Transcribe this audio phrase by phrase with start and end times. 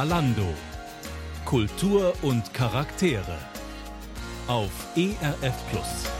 [0.00, 0.54] Zalando.
[1.44, 3.36] Kultur und Charaktere.
[4.46, 6.19] Auf ERF Plus.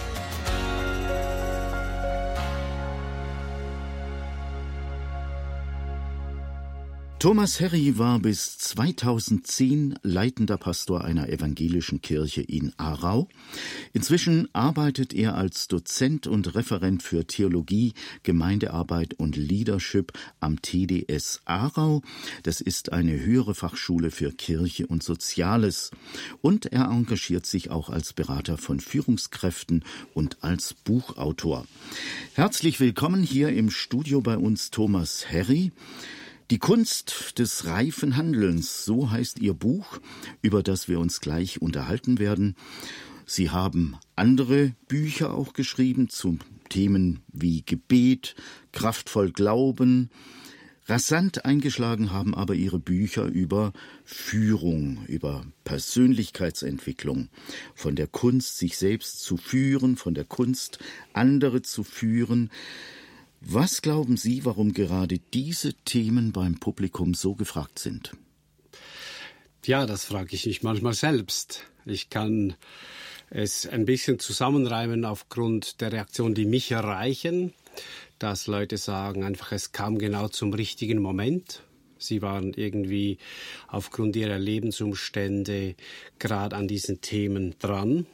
[7.21, 13.29] Thomas Herry war bis 2010 leitender Pastor einer evangelischen Kirche in Aarau.
[13.93, 22.01] Inzwischen arbeitet er als Dozent und Referent für Theologie, Gemeindearbeit und Leadership am TDS Aarau.
[22.43, 25.91] Das ist eine höhere Fachschule für Kirche und Soziales.
[26.41, 31.67] Und er engagiert sich auch als Berater von Führungskräften und als Buchautor.
[32.33, 35.71] Herzlich willkommen hier im Studio bei uns Thomas Herry.
[36.51, 40.01] Die Kunst des reifen Handelns, so heißt Ihr Buch,
[40.43, 42.57] über das wir uns gleich unterhalten werden.
[43.25, 48.35] Sie haben andere Bücher auch geschrieben zu Themen wie Gebet,
[48.73, 50.11] kraftvoll Glauben.
[50.87, 53.73] Rasant eingeschlagen haben aber Ihre Bücher über
[54.05, 57.29] Führung, über Persönlichkeitsentwicklung,
[57.77, 60.81] von der Kunst, sich selbst zu führen, von der Kunst,
[61.13, 62.51] andere zu führen.
[63.41, 68.13] Was glauben Sie, warum gerade diese Themen beim Publikum so gefragt sind?
[69.65, 71.65] Ja, das frage ich mich manchmal selbst.
[71.87, 72.55] Ich kann
[73.31, 77.55] es ein bisschen zusammenreimen aufgrund der Reaktionen, die mich erreichen,
[78.19, 81.63] dass Leute sagen einfach, es kam genau zum richtigen Moment.
[81.97, 83.19] Sie waren irgendwie
[83.69, 85.77] aufgrund ihrer Lebensumstände
[86.19, 88.07] gerade an diesen Themen dran.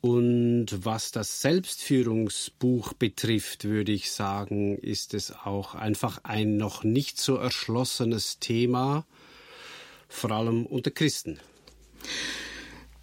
[0.00, 7.18] Und was das Selbstführungsbuch betrifft, würde ich sagen, ist es auch einfach ein noch nicht
[7.18, 9.04] so erschlossenes Thema,
[10.08, 11.40] vor allem unter Christen.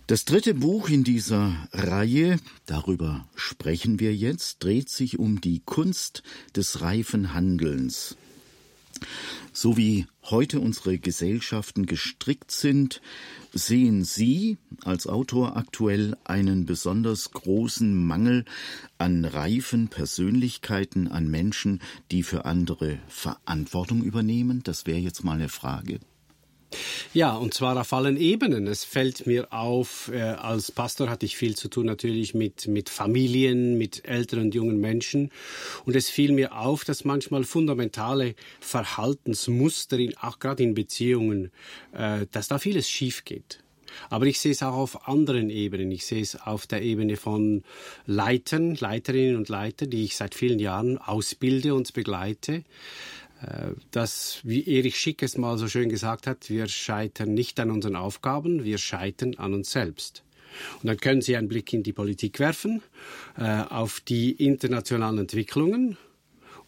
[0.08, 6.24] Das dritte Buch in dieser Reihe, darüber sprechen wir jetzt, dreht sich um die Kunst
[6.56, 8.18] des reifen Handelns.
[9.52, 13.02] So wie heute unsere Gesellschaften gestrickt sind,
[13.54, 18.46] sehen Sie als Autor aktuell einen besonders großen Mangel
[18.98, 21.82] an reifen Persönlichkeiten, an Menschen,
[22.12, 24.64] die für andere Verantwortung übernehmen?
[24.64, 26.00] Das wäre jetzt mal eine Frage.
[27.14, 28.68] Ja, und zwar auf allen Ebenen.
[28.68, 32.90] Es fällt mir auf, äh, als Pastor hatte ich viel zu tun natürlich mit, mit
[32.90, 35.32] Familien, mit älteren und jungen Menschen.
[35.86, 41.52] Und es fiel mir auf, dass manchmal fundamentale Verhaltensmuster, in, auch gerade in Beziehungen,
[41.94, 43.60] äh, dass da vieles schief geht.
[44.10, 45.92] Aber ich sehe es auch auf anderen Ebenen.
[45.92, 47.64] Ich sehe es auf der Ebene von
[48.06, 52.64] Leitern, Leiterinnen und Leiter, die ich seit vielen Jahren ausbilde und begleite.
[53.92, 57.96] Dass, wie Erich Schick es mal so schön gesagt hat, wir scheitern nicht an unseren
[57.96, 60.24] Aufgaben, wir scheitern an uns selbst.
[60.82, 62.84] Und dann können Sie einen Blick in die Politik werfen,
[63.38, 65.98] äh, auf die internationalen Entwicklungen,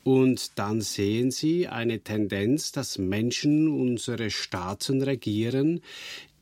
[0.06, 5.81] und dann sehen Sie eine Tendenz, dass Menschen unsere Staaten regieren,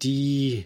[0.01, 0.65] die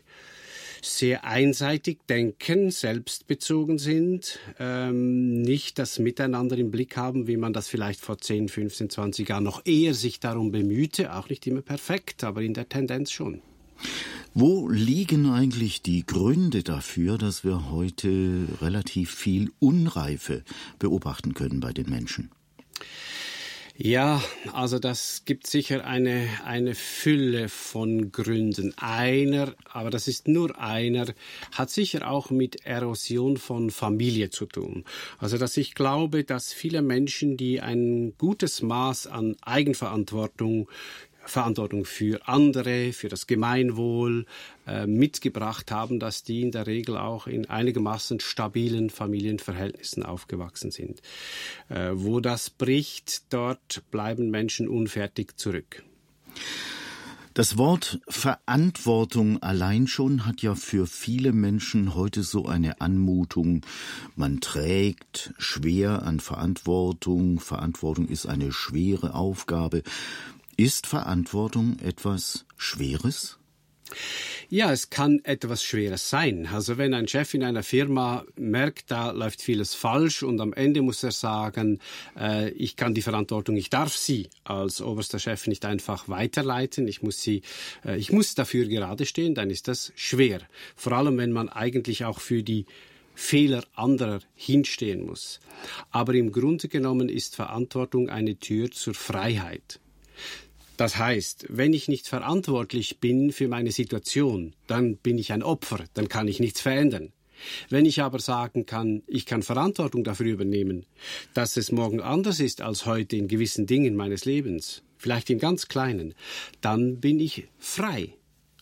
[0.88, 7.68] sehr einseitig denken, selbstbezogen sind, ähm, nicht das Miteinander im Blick haben, wie man das
[7.68, 12.24] vielleicht vor 10, 15, 20 Jahren noch eher sich darum bemühte, auch nicht immer perfekt,
[12.24, 13.42] aber in der Tendenz schon.
[14.34, 20.44] Wo liegen eigentlich die Gründe dafür, dass wir heute relativ viel Unreife
[20.80, 22.32] beobachten können bei den Menschen?
[23.80, 24.24] Ja,
[24.54, 28.74] also das gibt sicher eine, eine Fülle von Gründen.
[28.76, 31.06] Einer, aber das ist nur einer,
[31.52, 34.84] hat sicher auch mit Erosion von Familie zu tun.
[35.20, 40.68] Also dass ich glaube, dass viele Menschen, die ein gutes Maß an Eigenverantwortung
[41.28, 44.26] Verantwortung für andere, für das Gemeinwohl
[44.66, 51.02] äh, mitgebracht haben, dass die in der Regel auch in einigermaßen stabilen Familienverhältnissen aufgewachsen sind.
[51.70, 55.84] Äh, wo das bricht, dort bleiben Menschen unfertig zurück.
[57.38, 63.64] Das Wort Verantwortung allein schon hat ja für viele Menschen heute so eine Anmutung.
[64.16, 67.40] Man trägt schwer an Verantwortung.
[67.40, 69.84] Verantwortung ist eine schwere Aufgabe.
[70.60, 73.38] Ist Verantwortung etwas Schweres?
[74.50, 76.48] Ja, es kann etwas Schweres sein.
[76.52, 80.82] Also wenn ein Chef in einer Firma merkt, da läuft vieles falsch und am Ende
[80.82, 81.78] muss er sagen,
[82.20, 87.04] äh, ich kann die Verantwortung, ich darf sie als oberster Chef nicht einfach weiterleiten, ich
[87.04, 87.44] muss sie,
[87.86, 90.42] äh, ich muss dafür gerade stehen, dann ist das schwer.
[90.76, 92.66] Vor allem, wenn man eigentlich auch für die
[93.14, 95.40] Fehler anderer hinstehen muss.
[95.92, 99.80] Aber im Grunde genommen ist Verantwortung eine Tür zur Freiheit.
[100.78, 105.84] Das heißt, wenn ich nicht verantwortlich bin für meine Situation, dann bin ich ein Opfer,
[105.96, 107.12] dann kann ich nichts verändern.
[107.70, 110.86] Wenn ich aber sagen kann, ich kann Verantwortung dafür übernehmen,
[111.34, 115.68] dass es morgen anders ist als heute in gewissen Dingen meines Lebens, vielleicht im ganz
[115.68, 116.14] kleinen,
[116.62, 118.14] dann bin ich frei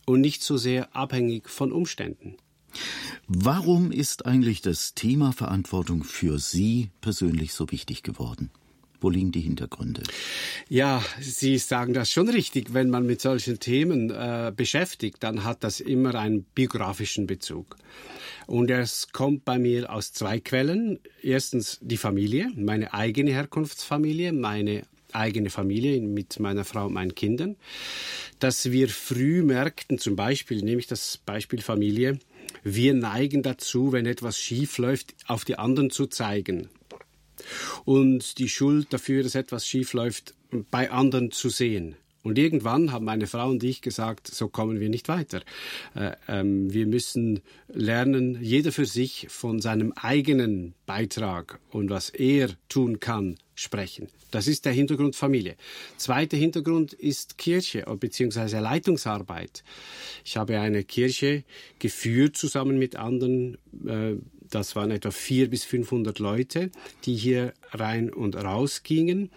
[0.04, 2.36] und nicht so sehr abhängig von Umständen.
[3.26, 8.50] Warum ist eigentlich das Thema Verantwortung für Sie persönlich so wichtig geworden?
[9.00, 10.02] Wo liegen die Hintergründe?
[10.68, 12.72] Ja, Sie sagen das schon richtig.
[12.72, 17.76] Wenn man mit solchen Themen äh, beschäftigt, dann hat das immer einen biografischen Bezug.
[18.46, 20.98] Und es kommt bei mir aus zwei Quellen.
[21.22, 24.82] Erstens die Familie, meine eigene Herkunftsfamilie, meine
[25.12, 27.56] eigene Familie mit meiner Frau und meinen Kindern,
[28.38, 32.18] dass wir früh merkten, zum Beispiel, nehme ich das Beispiel Familie,
[32.62, 36.68] wir neigen dazu, wenn etwas schief läuft, auf die anderen zu zeigen
[37.84, 40.34] und die Schuld dafür, dass etwas schief läuft,
[40.70, 41.96] bei anderen zu sehen.
[42.26, 45.42] Und irgendwann haben meine Frau und ich gesagt, so kommen wir nicht weiter.
[45.94, 47.38] Äh, ähm, wir müssen
[47.68, 54.08] lernen, jeder für sich von seinem eigenen Beitrag und was er tun kann, sprechen.
[54.32, 55.54] Das ist der Hintergrund Familie.
[55.98, 58.58] Zweiter Hintergrund ist Kirche bzw.
[58.58, 59.62] Leitungsarbeit.
[60.24, 61.44] Ich habe eine Kirche
[61.78, 63.56] geführt zusammen mit anderen
[63.86, 64.16] äh,
[64.50, 66.70] das waren etwa vier bis 500 Leute,
[67.04, 69.30] die hier rein und raus gingen.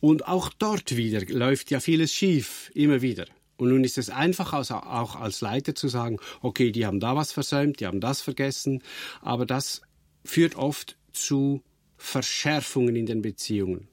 [0.00, 3.26] Und auch dort wieder läuft ja vieles schief, immer wieder.
[3.56, 7.32] Und nun ist es einfach auch als Leiter zu sagen, okay, die haben da was
[7.32, 8.82] versäumt, die haben das vergessen,
[9.20, 9.82] aber das
[10.24, 11.62] führt oft zu
[11.96, 13.87] Verschärfungen in den Beziehungen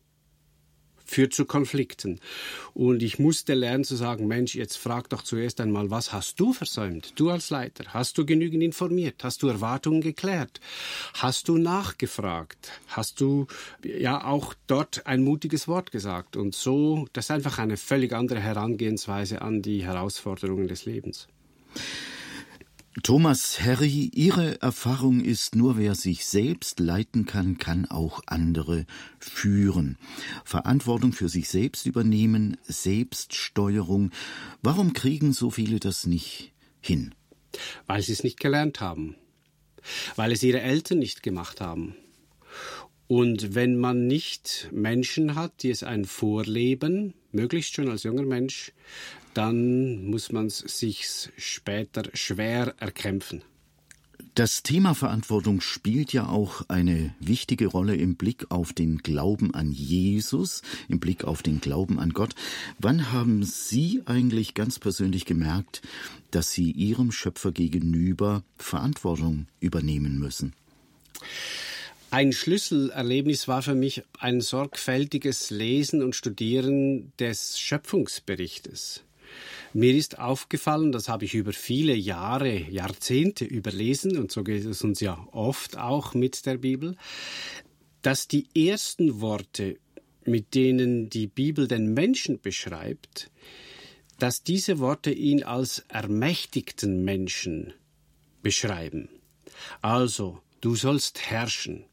[1.06, 2.20] führt zu Konflikten.
[2.74, 6.54] Und ich musste lernen zu sagen, Mensch, jetzt frag doch zuerst einmal, was hast du
[6.54, 7.14] versäumt?
[7.16, 9.24] Du als Leiter, hast du genügend informiert?
[9.24, 10.60] Hast du Erwartungen geklärt?
[11.14, 12.72] Hast du nachgefragt?
[12.88, 13.48] Hast du
[13.84, 16.36] ja auch dort ein mutiges Wort gesagt?
[16.36, 21.28] Und so, das ist einfach eine völlig andere Herangehensweise an die Herausforderungen des Lebens.
[23.04, 28.86] Thomas Harry, Ihre Erfahrung ist, nur wer sich selbst leiten kann, kann auch andere
[29.20, 29.98] führen.
[30.46, 34.12] Verantwortung für sich selbst übernehmen, Selbststeuerung.
[34.62, 37.14] Warum kriegen so viele das nicht hin?
[37.86, 39.18] Weil sie es nicht gelernt haben.
[40.16, 41.98] Weil es ihre Eltern nicht gemacht haben.
[43.08, 48.72] Und wenn man nicht Menschen hat, die es ein vorleben, möglichst schon als junger Mensch,
[49.36, 53.44] dann muss man es sich später schwer erkämpfen.
[54.34, 59.72] Das Thema Verantwortung spielt ja auch eine wichtige Rolle im Blick auf den Glauben an
[59.72, 62.36] Jesus, im Blick auf den Glauben an Gott.
[62.78, 65.82] Wann haben Sie eigentlich ganz persönlich gemerkt,
[66.32, 70.54] dass Sie Ihrem Schöpfer gegenüber Verantwortung übernehmen müssen?
[72.12, 79.05] Ein Schlüsselerlebnis war für mich ein sorgfältiges Lesen und Studieren des Schöpfungsberichtes.
[79.74, 84.84] Mir ist aufgefallen, das habe ich über viele Jahre, Jahrzehnte überlesen, und so geht es
[84.84, 86.96] uns ja oft auch mit der Bibel,
[88.02, 89.78] dass die ersten Worte,
[90.26, 93.32] mit denen die Bibel den Menschen beschreibt,
[94.20, 97.74] dass diese Worte ihn als ermächtigten Menschen
[98.42, 99.10] beschreiben.
[99.82, 101.86] Also, du sollst herrschen,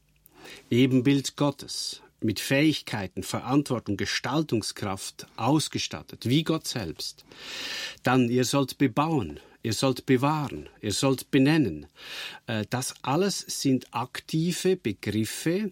[0.69, 7.25] Ebenbild Gottes, mit Fähigkeiten, Verantwortung, Gestaltungskraft ausgestattet, wie Gott selbst.
[8.03, 11.87] Dann, ihr sollt bebauen, ihr sollt bewahren, ihr sollt benennen.
[12.47, 15.71] Äh, das alles sind aktive Begriffe,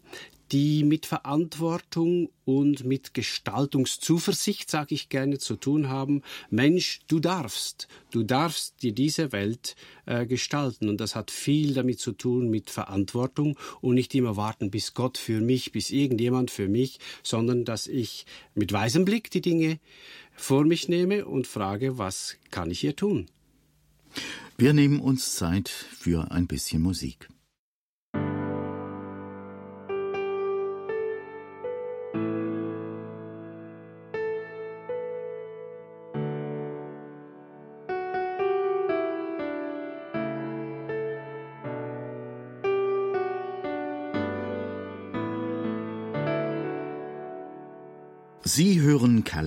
[0.51, 6.21] die mit Verantwortung und mit Gestaltungszuversicht, sage ich gerne, zu tun haben.
[6.49, 10.89] Mensch, du darfst, du darfst dir diese Welt äh, gestalten.
[10.89, 15.17] Und das hat viel damit zu tun mit Verantwortung und nicht immer warten, bis Gott
[15.17, 19.79] für mich, bis irgendjemand für mich, sondern dass ich mit weisem Blick die Dinge
[20.33, 23.27] vor mich nehme und frage, was kann ich hier tun?
[24.57, 27.29] Wir nehmen uns Zeit für ein bisschen Musik.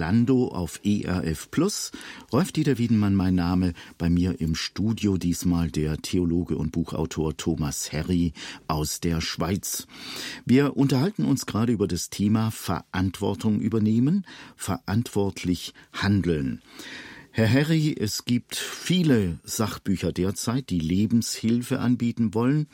[0.05, 1.91] Hören Kalando auf ERF Plus.
[2.31, 3.73] Rolf Dieter Wiedenmann, mein Name.
[3.97, 8.35] Bei mir im Studio diesmal der Theologe und Buchautor Thomas Herry
[8.69, 9.87] aus der Schweiz.
[10.45, 16.61] Wir unterhalten uns gerade über das Thema Verantwortung übernehmen, verantwortlich handeln.
[17.31, 22.67] Herr Herry, es gibt viele Sachbücher derzeit, die Lebenshilfe anbieten wollen.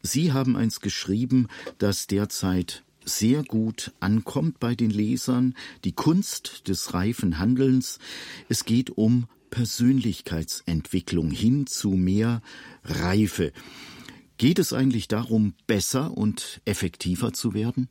[0.00, 5.54] Sie haben eins geschrieben, das derzeit sehr gut ankommt bei den Lesern,
[5.84, 7.98] die Kunst des reifen Handelns.
[8.48, 12.42] Es geht um Persönlichkeitsentwicklung hin zu mehr
[12.84, 13.52] Reife.
[14.38, 17.88] Geht es eigentlich darum, besser und effektiver zu werden?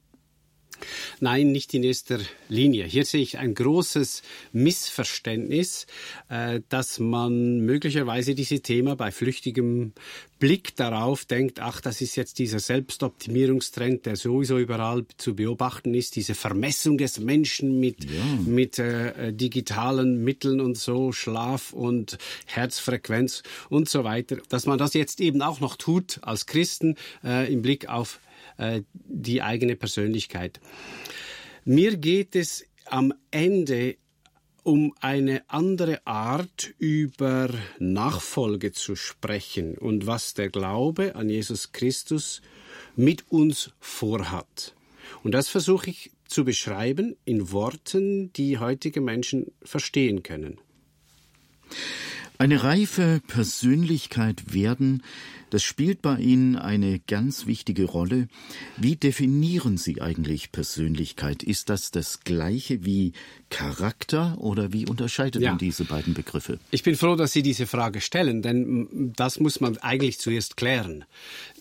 [1.20, 2.20] Nein, nicht in erster
[2.50, 2.86] Linie.
[2.86, 4.22] Hier sehe ich ein großes
[4.54, 5.88] Missverständnis,
[6.30, 9.94] äh, dass man möglicherweise dieses Thema bei flüchtigem
[10.42, 16.16] Blick darauf denkt, ach, das ist jetzt dieser Selbstoptimierungstrend, der sowieso überall zu beobachten ist,
[16.16, 18.24] diese Vermessung des Menschen mit, ja.
[18.44, 24.96] mit äh, digitalen Mitteln und so, Schlaf und Herzfrequenz und so weiter, dass man das
[24.96, 28.20] jetzt eben auch noch tut als Christen äh, im Blick auf
[28.94, 30.60] die eigene Persönlichkeit.
[31.66, 33.98] Mir geht es am Ende
[34.64, 42.42] um eine andere Art über Nachfolge zu sprechen und was der Glaube an Jesus Christus
[42.96, 44.76] mit uns vorhat.
[45.24, 50.60] Und das versuche ich zu beschreiben in Worten, die heutige Menschen verstehen können.
[52.42, 55.04] Eine reife Persönlichkeit werden,
[55.52, 58.30] das spielt bei Ihnen eine ganz wichtige Rolle.
[58.78, 61.44] Wie definieren Sie eigentlich Persönlichkeit?
[61.44, 63.14] Ist das das gleiche wie
[63.52, 65.52] Charakter oder wie unterscheidet ja.
[65.52, 66.58] man diese beiden Begriffe?
[66.72, 71.06] Ich bin froh, dass Sie diese Frage stellen, denn das muss man eigentlich zuerst klären.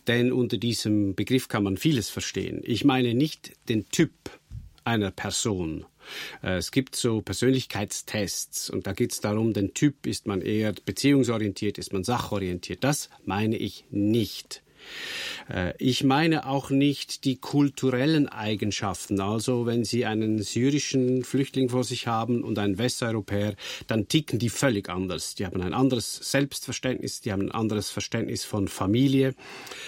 [0.06, 2.62] Denn unter diesem Begriff kann man vieles verstehen.
[2.64, 4.12] Ich meine nicht den Typ
[4.84, 5.86] einer Person,
[6.42, 10.72] äh, es gibt so Persönlichkeitstests und da geht es darum, den Typ, ist man eher
[10.84, 12.84] beziehungsorientiert, ist man sachorientiert.
[12.84, 14.62] Das meine ich nicht.
[15.48, 19.20] Äh, ich meine auch nicht die kulturellen Eigenschaften.
[19.20, 23.54] Also wenn Sie einen syrischen Flüchtling vor sich haben und einen Westeuropäer,
[23.86, 25.34] dann ticken die völlig anders.
[25.34, 29.34] Die haben ein anderes Selbstverständnis, die haben ein anderes Verständnis von Familie,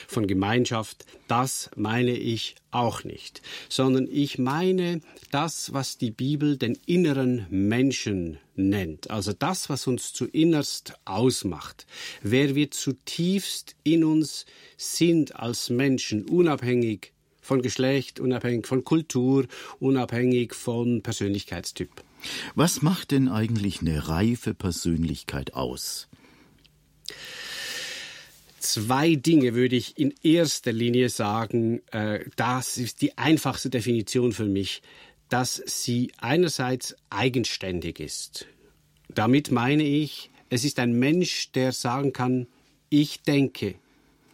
[0.07, 1.05] von Gemeinschaft.
[1.29, 5.01] Das meine ich auch nicht, sondern ich meine
[5.31, 11.87] das, was die Bibel den inneren Menschen nennt, also das, was uns zu innerst ausmacht,
[12.23, 19.47] wer wir zutiefst in uns sind als Menschen, unabhängig von Geschlecht, unabhängig von Kultur,
[19.81, 21.91] unabhängig von Persönlichkeitstyp.
[22.55, 26.09] Was macht denn eigentlich eine reife Persönlichkeit aus?
[28.63, 34.47] Zwei Dinge würde ich in erster Linie sagen, äh, das ist die einfachste Definition für
[34.47, 34.83] mich
[35.33, 38.47] dass sie einerseits eigenständig ist.
[39.09, 42.47] Damit meine ich, es ist ein Mensch, der sagen kann,
[42.91, 43.77] ich denke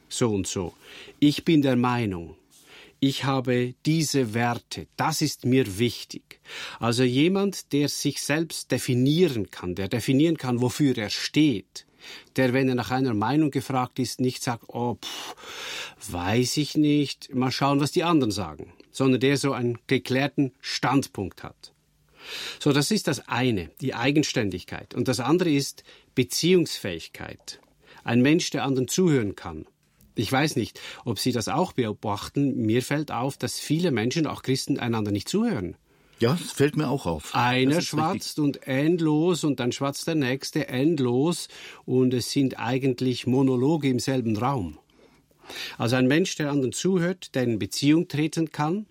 [0.08, 0.75] so und so,
[1.20, 2.35] ich bin der Meinung,
[2.99, 6.40] ich habe diese Werte, das ist mir wichtig.
[6.80, 11.87] Also jemand, der sich selbst definieren kann, der definieren kann, wofür er steht,
[12.37, 15.37] der, wenn er nach einer Meinung gefragt ist, nicht sagt, oh, pff,
[16.12, 21.43] weiß ich nicht, mal schauen, was die anderen sagen sondern der so einen geklärten Standpunkt
[21.45, 21.73] hat.
[22.59, 24.95] So, das ist das eine, die Eigenständigkeit.
[24.95, 25.85] Und das andere ist
[26.15, 27.61] Beziehungsfähigkeit.
[28.03, 29.67] Ein Mensch, der anderen zuhören kann.
[30.17, 32.57] Ich weiß nicht, ob Sie das auch beobachten.
[32.57, 35.77] Mir fällt auf, dass viele Menschen, auch Christen, einander nicht zuhören.
[36.21, 37.35] Ja, das fällt mir auch auf.
[37.35, 38.45] Einer schwatzt richtig.
[38.45, 41.49] und endlos und dann schwatzt der nächste endlos
[41.85, 44.79] und es sind eigentlich Monologe im selben Raum.
[45.79, 48.87] Also ein Mensch, der anderen zuhört, der in Beziehung treten kann.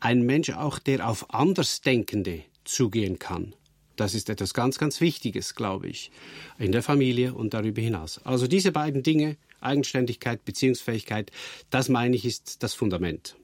[0.00, 3.54] Ein Mensch auch, der auf Andersdenkende zugehen kann.
[3.96, 6.12] Das ist etwas ganz, ganz Wichtiges, glaube ich,
[6.56, 8.20] in der Familie und darüber hinaus.
[8.24, 11.32] Also diese beiden Dinge, Eigenständigkeit, Beziehungsfähigkeit,
[11.70, 13.34] das meine ich ist das Fundament.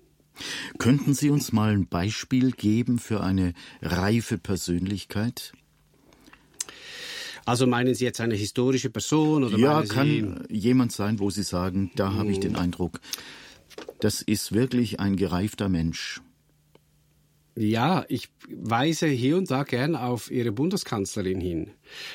[0.79, 5.53] Könnten Sie uns mal ein Beispiel geben für eine reife Persönlichkeit?
[7.47, 11.91] Also meinen Sie jetzt eine historische Person oder Ja, kann jemand sein, wo Sie sagen,
[11.95, 12.19] da hm.
[12.19, 12.63] habe ich den hm.
[12.63, 13.01] Eindruck,
[14.01, 16.21] das ist wirklich ein gereifter Mensch.
[17.57, 21.71] Ja, ich weise hier und da gern auf Ihre Bundeskanzlerin hin,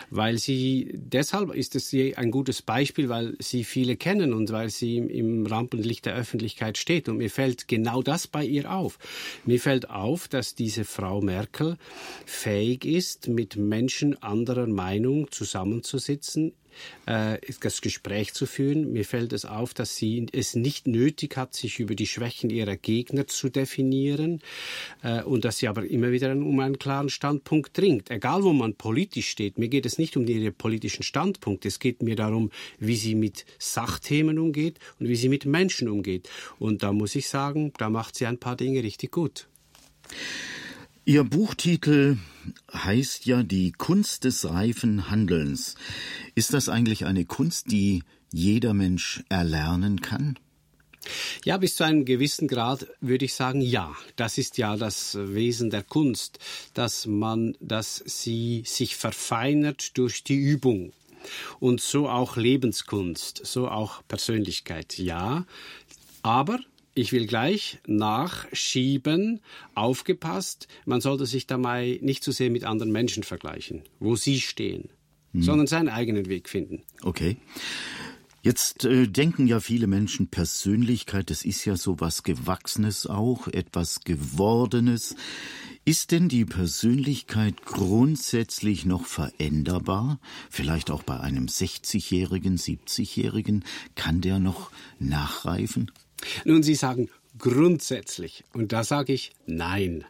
[0.09, 4.97] weil sie, deshalb ist es ein gutes Beispiel, weil sie viele kennen und weil sie
[4.97, 7.09] im Rampenlicht der Öffentlichkeit steht.
[7.09, 8.99] Und mir fällt genau das bei ihr auf.
[9.45, 11.77] Mir fällt auf, dass diese Frau Merkel
[12.25, 16.53] fähig ist, mit Menschen anderer Meinung zusammenzusitzen,
[17.05, 18.91] äh, das Gespräch zu führen.
[18.91, 22.75] Mir fällt es auf, dass sie es nicht nötig hat, sich über die Schwächen ihrer
[22.75, 24.41] Gegner zu definieren
[25.03, 28.09] äh, und dass sie aber immer wieder um einen klaren Standpunkt dringt.
[28.11, 32.01] Egal, wo man politisch steht, mir geht es nicht um ihre politischen Standpunkte, es geht
[32.01, 32.49] mir darum,
[32.79, 36.29] wie sie mit Sachthemen umgeht und wie sie mit Menschen umgeht.
[36.57, 39.47] Und da muss ich sagen, da macht sie ein paar Dinge richtig gut.
[41.05, 42.17] Ihr Buchtitel
[42.71, 45.75] heißt ja die Kunst des reifen Handelns.
[46.35, 50.37] Ist das eigentlich eine Kunst, die jeder Mensch erlernen kann?
[51.45, 53.95] Ja, bis zu einem gewissen Grad würde ich sagen, ja.
[54.15, 56.39] Das ist ja das Wesen der Kunst,
[56.73, 60.93] dass man, dass sie sich verfeinert durch die Übung.
[61.59, 65.45] Und so auch Lebenskunst, so auch Persönlichkeit, ja.
[66.21, 66.59] Aber
[66.93, 69.41] ich will gleich nachschieben,
[69.75, 74.89] aufgepasst, man sollte sich dabei nicht zu sehr mit anderen Menschen vergleichen, wo sie stehen,
[75.33, 75.41] hm.
[75.41, 76.83] sondern seinen eigenen Weg finden.
[77.01, 77.37] Okay.
[78.41, 84.01] Jetzt äh, denken ja viele Menschen, Persönlichkeit, das ist ja so was Gewachsenes auch, etwas
[84.05, 85.15] Gewordenes.
[85.83, 90.19] Ist denn die Persönlichkeit grundsätzlich noch veränderbar?
[90.49, 93.65] Vielleicht auch bei einem 60-Jährigen, 70-Jährigen?
[93.95, 95.91] Kann der noch nachreifen?
[96.45, 98.43] Nun, Sie sagen grundsätzlich.
[98.53, 100.05] Und da sage ich nein.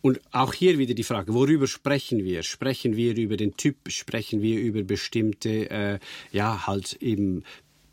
[0.00, 2.42] Und auch hier wieder die Frage, worüber sprechen wir?
[2.42, 3.76] Sprechen wir über den Typ?
[3.88, 5.98] Sprechen wir über bestimmte, äh,
[6.32, 7.42] ja, halt eben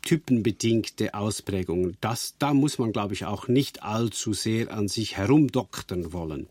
[0.06, 1.96] typenbedingte Ausprägungen.
[2.00, 6.46] Das, da muss man, glaube ich, auch nicht allzu sehr an sich herumdoktern wollen.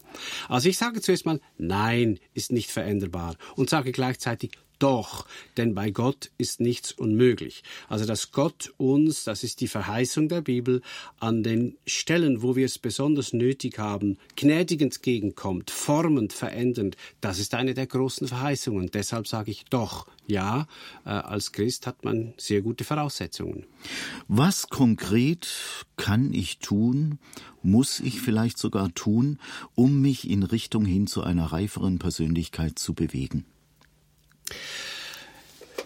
[0.50, 5.26] Also ich sage zuerst mal, nein, ist nicht veränderbar und sage gleichzeitig, doch,
[5.58, 7.64] denn bei Gott ist nichts unmöglich.
[7.88, 10.82] Also dass Gott uns, das ist die Verheißung der Bibel,
[11.20, 17.54] an den Stellen, wo wir es besonders nötig haben, gnädig entgegenkommt, formend, verändernd, das ist
[17.54, 18.92] eine der großen Verheißungen.
[18.92, 20.68] Deshalb sage ich doch, ja,
[21.06, 23.66] äh, als Christ hat man sehr gute Voraussetzungen.
[24.28, 25.48] Was konkret
[25.98, 27.20] kann ich tun,
[27.62, 29.40] muss ich vielleicht sogar tun,
[29.76, 33.46] um mich in Richtung hin zu einer reiferen Persönlichkeit zu bewegen?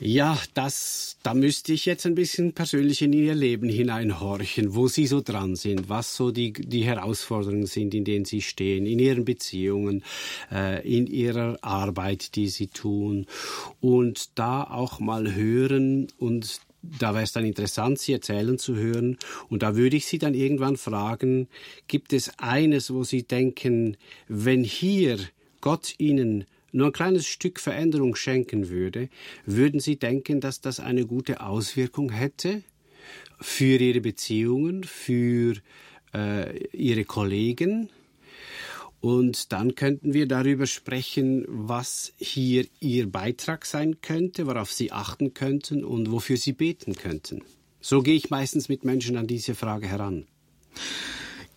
[0.01, 5.05] Ja, das, da müsste ich jetzt ein bisschen persönlich in Ihr Leben hineinhorchen, wo Sie
[5.05, 9.25] so dran sind, was so die, die Herausforderungen sind, in denen Sie stehen, in Ihren
[9.25, 10.05] Beziehungen,
[10.53, 13.25] äh, in Ihrer Arbeit, die Sie tun.
[13.81, 19.17] Und da auch mal hören und da wäre es dann interessant, Sie erzählen zu hören.
[19.49, 21.49] Und da würde ich Sie dann irgendwann fragen,
[21.89, 23.97] gibt es eines, wo Sie denken,
[24.29, 25.19] wenn hier
[25.59, 29.09] Gott Ihnen nur ein kleines Stück Veränderung schenken würde,
[29.45, 32.63] würden Sie denken, dass das eine gute Auswirkung hätte
[33.39, 35.55] für Ihre Beziehungen, für
[36.13, 37.89] äh, Ihre Kollegen?
[39.01, 45.33] Und dann könnten wir darüber sprechen, was hier Ihr Beitrag sein könnte, worauf Sie achten
[45.33, 47.41] könnten und wofür Sie beten könnten.
[47.79, 50.27] So gehe ich meistens mit Menschen an diese Frage heran.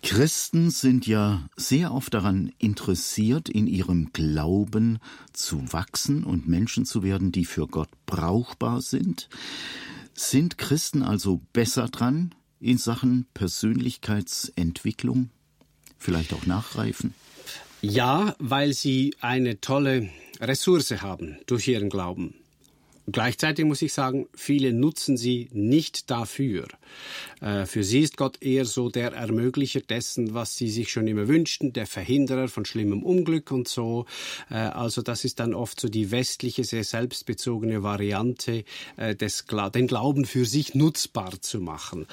[0.03, 4.99] Christen sind ja sehr oft daran interessiert, in ihrem Glauben
[5.31, 9.29] zu wachsen und Menschen zu werden, die für Gott brauchbar sind.
[10.13, 15.29] Sind Christen also besser dran in Sachen Persönlichkeitsentwicklung?
[15.97, 17.13] Vielleicht auch nachreifen?
[17.81, 20.09] Ja, weil sie eine tolle
[20.41, 22.35] Ressource haben durch ihren Glauben.
[23.11, 26.67] Gleichzeitig muss ich sagen, viele nutzen sie nicht dafür.
[27.41, 31.27] Äh, für sie ist Gott eher so der Ermöglicher dessen, was sie sich schon immer
[31.27, 34.05] wünschten, der Verhinderer von schlimmem Unglück und so.
[34.49, 38.63] Äh, also das ist dann oft so die westliche, sehr selbstbezogene Variante,
[38.95, 42.07] äh, des, den Glauben für sich nutzbar zu machen.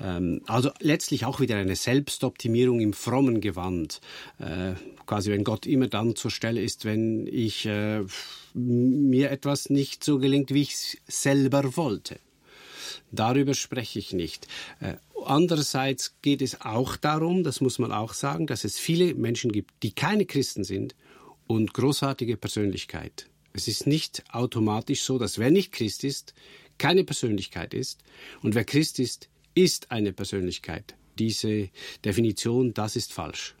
[0.00, 4.00] Ähm, also letztlich auch wieder eine Selbstoptimierung im frommen Gewand.
[5.06, 7.68] Quasi wenn Gott immer dann zur Stelle ist, wenn ich
[8.54, 12.18] mir etwas nicht so gelingt, wie ich es selber wollte.
[13.10, 14.48] Darüber spreche ich nicht.
[14.80, 19.52] Äh, andererseits geht es auch darum, das muss man auch sagen, dass es viele Menschen
[19.52, 20.94] gibt, die keine Christen sind
[21.46, 23.28] und großartige Persönlichkeit.
[23.52, 26.34] Es ist nicht automatisch so, dass wer nicht Christ ist,
[26.78, 28.00] keine Persönlichkeit ist
[28.42, 30.94] und wer Christ ist, ist eine Persönlichkeit.
[31.18, 31.68] Diese
[32.04, 33.54] Definition, das ist falsch.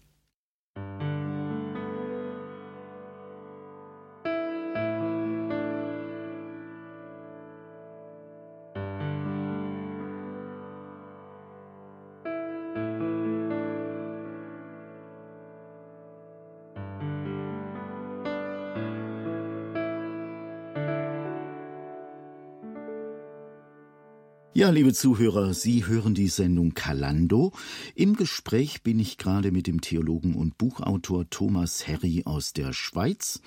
[24.62, 27.50] Ja, liebe Zuhörer, Sie hören die Sendung Kalando.
[27.96, 33.40] Im Gespräch bin ich gerade mit dem Theologen und Buchautor Thomas Herry aus der Schweiz.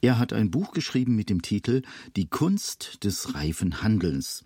[0.00, 1.82] Er hat ein Buch geschrieben mit dem Titel
[2.16, 4.44] Die Kunst des reifen Handelns.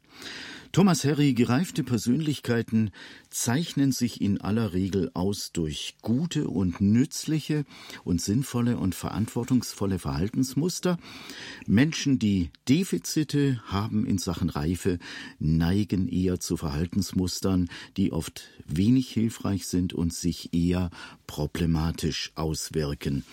[0.72, 2.92] Thomas Harry, gereifte Persönlichkeiten
[3.28, 7.64] zeichnen sich in aller Regel aus durch gute und nützliche
[8.04, 10.96] und sinnvolle und verantwortungsvolle Verhaltensmuster.
[11.66, 15.00] Menschen, die Defizite haben in Sachen Reife,
[15.40, 20.90] neigen eher zu Verhaltensmustern, die oft wenig hilfreich sind und sich eher
[21.26, 23.24] problematisch auswirken.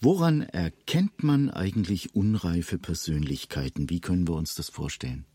[0.00, 3.88] Woran erkennt man eigentlich unreife Persönlichkeiten?
[3.88, 5.26] Wie können wir uns das vorstellen?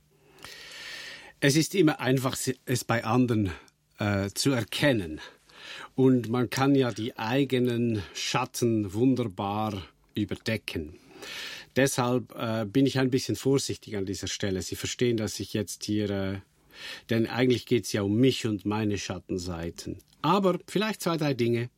[1.40, 3.52] Es ist immer einfach, es bei anderen
[4.00, 5.22] äh, zu erkennen.
[5.96, 9.84] Und man kann ja die eigenen Schatten wunderbar
[10.16, 10.96] überdecken.
[11.76, 14.62] Deshalb äh, bin ich ein bisschen vorsichtig an dieser Stelle.
[14.62, 16.40] Sie verstehen, dass ich jetzt hier äh,
[17.10, 19.98] denn eigentlich geht es ja um mich und meine Schattenseiten.
[20.22, 21.70] Aber vielleicht zwei, drei Dinge.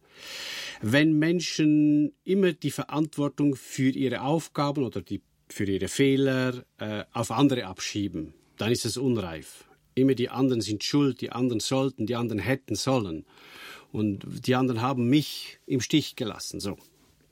[0.81, 7.31] Wenn Menschen immer die Verantwortung für ihre Aufgaben oder die, für ihre Fehler äh, auf
[7.31, 9.65] andere abschieben, dann ist es unreif.
[9.95, 13.25] Immer die anderen sind schuld, die anderen sollten, die anderen hätten sollen.
[13.91, 16.59] Und die anderen haben mich im Stich gelassen.
[16.59, 16.77] So.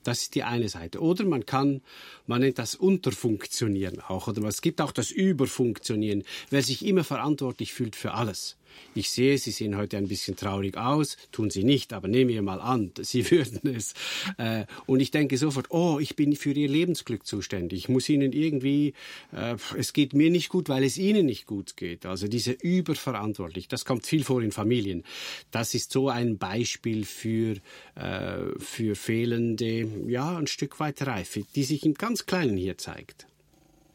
[0.03, 0.99] Das ist die eine Seite.
[0.99, 1.81] Oder man kann,
[2.25, 4.27] man nennt das Unterfunktionieren auch.
[4.27, 8.56] Oder es gibt auch das Überfunktionieren, wer sich immer verantwortlich fühlt für alles.
[8.95, 12.41] Ich sehe, Sie sehen heute ein bisschen traurig aus, tun Sie nicht, aber nehmen wir
[12.41, 13.93] mal an, Sie würden es.
[14.37, 17.79] Äh, und ich denke sofort, oh, ich bin für Ihr Lebensglück zuständig.
[17.79, 18.93] Ich muss Ihnen irgendwie,
[19.31, 22.05] äh, es geht mir nicht gut, weil es Ihnen nicht gut geht.
[22.05, 25.03] Also diese überverantwortlich, das kommt viel vor in Familien.
[25.51, 27.57] Das ist so ein Beispiel für,
[27.95, 33.27] äh, für fehlende, ja, ein Stück weit Reife, die sich im ganz Kleinen hier zeigt.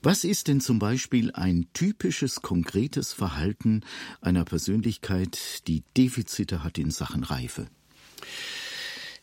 [0.04, 3.82] Was ist denn zum Beispiel ein typisches, konkretes Verhalten
[4.20, 7.68] einer Persönlichkeit, die Defizite hat in Sachen Reife?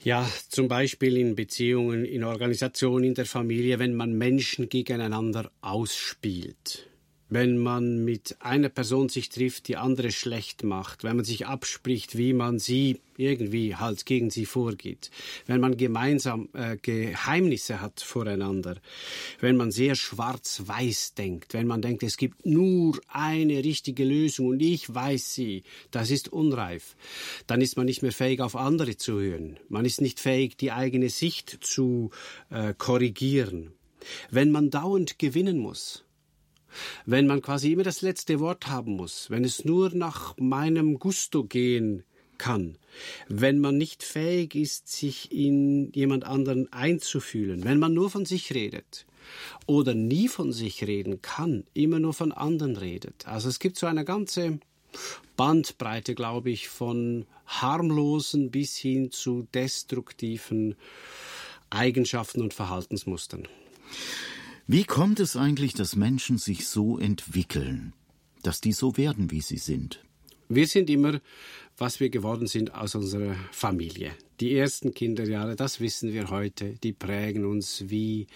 [0.01, 6.89] Ja, zum Beispiel in Beziehungen, in Organisationen, in der Familie, wenn man Menschen gegeneinander ausspielt
[7.29, 12.17] wenn man mit einer Person sich trifft, die andere schlecht macht, wenn man sich abspricht,
[12.17, 15.11] wie man sie irgendwie halt gegen sie vorgeht,
[15.45, 18.77] wenn man gemeinsam äh, Geheimnisse hat voreinander,
[19.39, 24.61] wenn man sehr schwarz-weiß denkt, wenn man denkt, es gibt nur eine richtige Lösung und
[24.61, 26.95] ich weiß sie, das ist unreif,
[27.45, 29.57] dann ist man nicht mehr fähig, auf andere zu hören.
[29.67, 32.11] Man ist nicht fähig, die eigene Sicht zu
[32.49, 33.73] äh, korrigieren.
[34.31, 36.05] Wenn man dauernd gewinnen muss,
[37.05, 41.43] wenn man quasi immer das letzte Wort haben muss, wenn es nur nach meinem Gusto
[41.43, 42.03] gehen
[42.37, 42.77] kann,
[43.27, 48.53] wenn man nicht fähig ist, sich in jemand anderen einzufühlen, wenn man nur von sich
[48.53, 49.05] redet
[49.67, 53.27] oder nie von sich reden kann, immer nur von anderen redet.
[53.27, 54.59] Also es gibt so eine ganze
[55.37, 60.75] Bandbreite, glaube ich, von harmlosen bis hin zu destruktiven
[61.69, 63.47] Eigenschaften und Verhaltensmustern.
[64.71, 67.93] Wie kommt es eigentlich, dass Menschen sich so entwickeln,
[68.43, 69.99] dass die so werden, wie sie sind?
[70.47, 71.21] Wir sind immer,
[71.75, 74.11] was wir geworden sind aus unserer Familie.
[74.39, 78.27] Die ersten Kinderjahre, das wissen wir heute, die prägen uns wie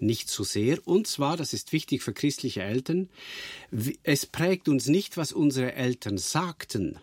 [0.00, 0.84] nicht so sehr.
[0.84, 3.08] Und zwar, das ist wichtig für christliche Eltern,
[4.02, 6.98] es prägt uns nicht, was unsere Eltern sagten,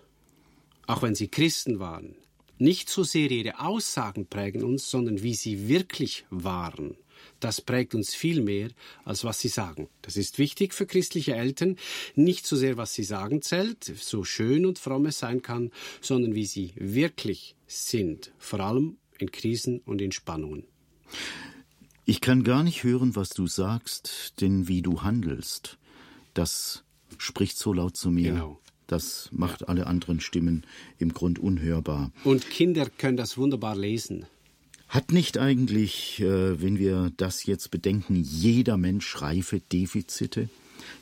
[0.85, 2.17] auch wenn sie Christen waren.
[2.57, 6.97] Nicht so sehr ihre Aussagen prägen uns, sondern wie sie wirklich waren
[7.45, 8.71] das prägt uns viel mehr,
[9.03, 9.87] als was sie sagen.
[10.01, 11.75] Das ist wichtig für christliche Eltern.
[12.15, 15.69] Nicht so sehr, was sie sagen zählt, so schön und fromm es sein kann,
[16.01, 20.63] sondern wie sie wirklich sind, vor allem in Krisen und in Spannungen.
[22.03, 25.77] Ich kann gar nicht hören, was du sagst, denn wie du handelst,
[26.33, 26.83] das
[27.19, 28.31] spricht so laut zu mir.
[28.31, 28.59] Genau.
[28.87, 29.67] Das macht ja.
[29.67, 30.65] alle anderen Stimmen
[30.97, 32.11] im Grund unhörbar.
[32.23, 34.25] Und Kinder können das wunderbar lesen.
[34.87, 40.49] Hat nicht eigentlich, äh, wenn wir das jetzt bedenken, jeder Mensch reife Defizite?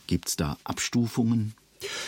[0.07, 1.53] Gibt es da Abstufungen?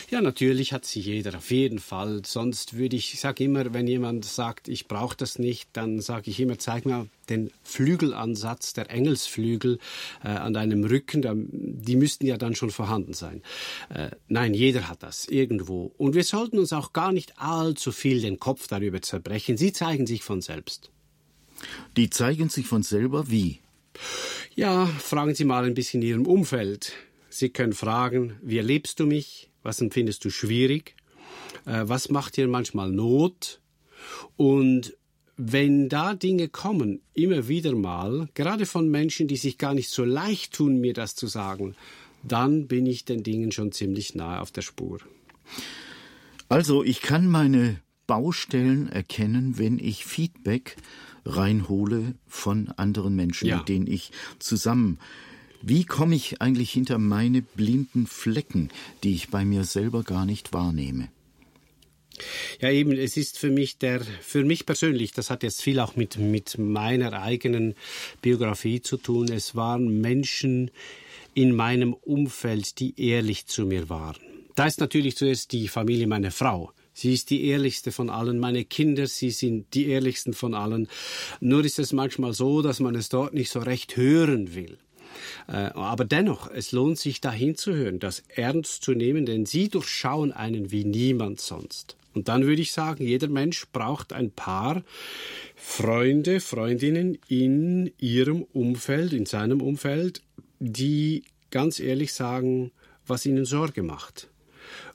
[0.09, 2.21] Ja, natürlich hat sie jeder, auf jeden Fall.
[2.25, 6.29] Sonst würde ich, ich sage immer, wenn jemand sagt, ich brauche das nicht, dann sage
[6.31, 9.79] ich immer, zeig mir den Flügelansatz der Engelsflügel
[10.23, 13.41] äh, an deinem Rücken, da, die müssten ja dann schon vorhanden sein.
[13.89, 15.91] Äh, nein, jeder hat das irgendwo.
[15.97, 19.57] Und wir sollten uns auch gar nicht allzu viel den Kopf darüber zerbrechen.
[19.57, 20.91] Sie zeigen sich von selbst.
[21.97, 23.59] Die zeigen sich von selber wie?
[24.55, 26.93] Ja, fragen Sie mal ein bisschen in Ihrem Umfeld.
[27.29, 29.49] Sie können fragen, wie erlebst du mich?
[29.63, 30.95] Was empfindest du schwierig?
[31.65, 33.59] Äh, was macht dir manchmal Not?
[34.37, 34.95] Und
[35.37, 40.05] wenn da Dinge kommen, immer wieder mal, gerade von Menschen, die sich gar nicht so
[40.05, 41.75] leicht tun, mir das zu sagen,
[42.23, 44.99] dann bin ich den Dingen schon ziemlich nahe auf der Spur.
[46.47, 50.77] Also, ich kann meine Baustellen erkennen, wenn ich Feedback
[51.25, 53.57] reinhole von anderen Menschen, ja.
[53.57, 54.99] mit denen ich zusammen
[55.67, 58.69] wie komme ich eigentlich hinter meine blinden Flecken,
[59.03, 61.09] die ich bei mir selber gar nicht wahrnehme?
[62.61, 65.95] Ja, eben, es ist für mich der, für mich persönlich, das hat jetzt viel auch
[65.95, 67.73] mit, mit meiner eigenen
[68.21, 69.31] Biografie zu tun.
[69.31, 70.69] Es waren Menschen
[71.33, 74.17] in meinem Umfeld, die ehrlich zu mir waren.
[74.53, 76.71] Da ist natürlich zuerst die Familie meiner Frau.
[76.95, 78.39] Sie ist die ehrlichste von allen.
[78.39, 80.87] Meine Kinder, sie sind die ehrlichsten von allen.
[81.41, 84.77] Nur ist es manchmal so, dass man es dort nicht so recht hören will.
[85.49, 90.31] Äh, aber dennoch, es lohnt sich da hinzuhören, das ernst zu nehmen, denn sie durchschauen
[90.31, 91.97] einen wie niemand sonst.
[92.13, 94.81] Und dann würde ich sagen, jeder Mensch braucht ein paar
[95.53, 100.21] Freunde, Freundinnen in ihrem Umfeld, in seinem Umfeld,
[100.59, 102.71] die ganz ehrlich sagen,
[103.05, 104.29] was ihnen Sorge macht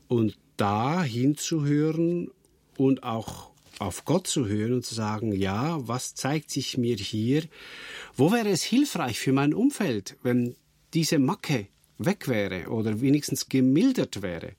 [0.09, 2.31] Und da hinzuhören
[2.77, 7.45] und auch auf Gott zu hören und zu sagen, ja, was zeigt sich mir hier?
[8.15, 10.55] Wo wäre es hilfreich für mein Umfeld, wenn
[10.93, 14.53] diese Macke weg wäre oder wenigstens gemildert wäre?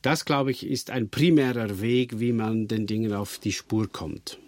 [0.00, 4.38] Das, glaube ich, ist ein primärer Weg, wie man den Dingen auf die Spur kommt.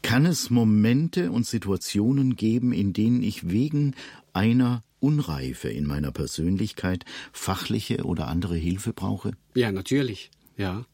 [0.00, 3.94] Kann es Momente und Situationen geben, in denen ich wegen
[4.32, 9.32] einer Unreife in meiner Persönlichkeit fachliche oder andere Hilfe brauche?
[9.54, 10.30] Ja, natürlich.
[10.56, 10.84] Ja.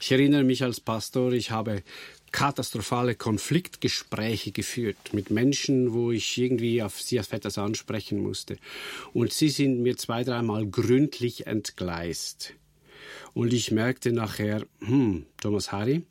[0.00, 1.82] Ich erinnere mich als Pastor, ich habe
[2.32, 8.58] katastrophale Konfliktgespräche geführt mit Menschen, wo ich irgendwie auf sie auf etwas ansprechen musste.
[9.14, 12.52] Und sie sind mir zwei, dreimal gründlich entgleist.
[13.32, 16.02] Und ich merkte nachher, hm, Thomas Harry,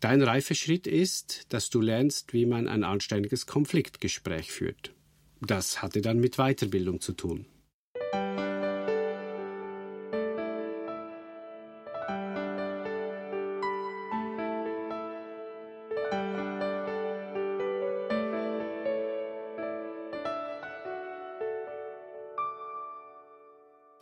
[0.00, 4.92] dein Reifeschritt ist, dass du lernst, wie man ein anständiges Konfliktgespräch führt.
[5.40, 7.46] Das hatte dann mit Weiterbildung zu tun.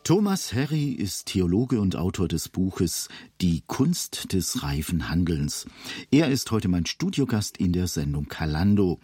[0.09, 3.09] Thomas Harry ist Theologe und Autor des Buches
[3.41, 5.67] Die Kunst des reifen Handelns.
[6.09, 8.97] Er ist heute mein Studiogast in der Sendung Kalando.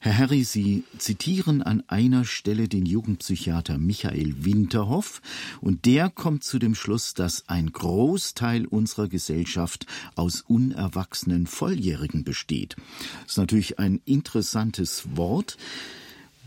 [0.00, 5.22] Herr Harry, Sie zitieren an einer Stelle den Jugendpsychiater Michael Winterhoff
[5.60, 12.74] und der kommt zu dem Schluss, dass ein Großteil unserer Gesellschaft aus unerwachsenen Volljährigen besteht.
[13.22, 15.56] Das ist natürlich ein interessantes Wort.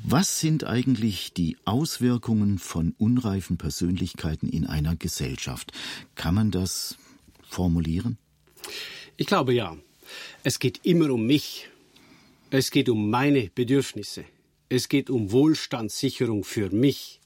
[0.03, 5.71] Was sind eigentlich die Auswirkungen von unreifen Persönlichkeiten in einer Gesellschaft?
[6.15, 6.97] Kann man das
[7.47, 8.17] formulieren?
[9.17, 9.77] Ich glaube ja.
[10.43, 11.69] Es geht immer um mich.
[12.51, 14.25] Es geht um meine Bedürfnisse.
[14.69, 17.19] Es geht um Wohlstandssicherung für mich.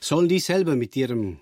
[0.00, 1.38] Sollen die selber mit ihrem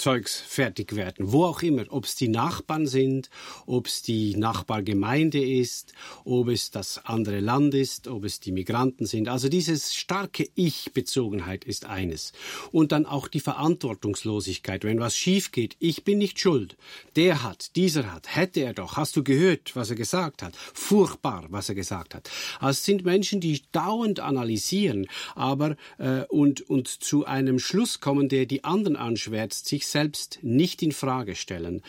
[0.00, 1.30] Zeugs fertig werden.
[1.30, 1.84] Wo auch immer.
[1.90, 3.28] Ob es die Nachbarn sind,
[3.66, 5.92] ob es die Nachbargemeinde ist,
[6.24, 9.28] ob es das andere Land ist, ob es die Migranten sind.
[9.28, 12.32] Also diese starke Ich-Bezogenheit ist eines.
[12.72, 14.84] Und dann auch die Verantwortungslosigkeit.
[14.84, 16.78] Wenn was schief geht, ich bin nicht schuld.
[17.16, 18.96] Der hat, dieser hat, hätte er doch.
[18.96, 20.56] Hast du gehört, was er gesagt hat?
[20.56, 22.30] Furchtbar, was er gesagt hat.
[22.58, 28.30] Also es sind Menschen, die dauernd analysieren, aber äh, und, und zu einem Schluss kommen,
[28.30, 31.82] der die anderen anschwärzt, sich selbst nicht in Frage stellen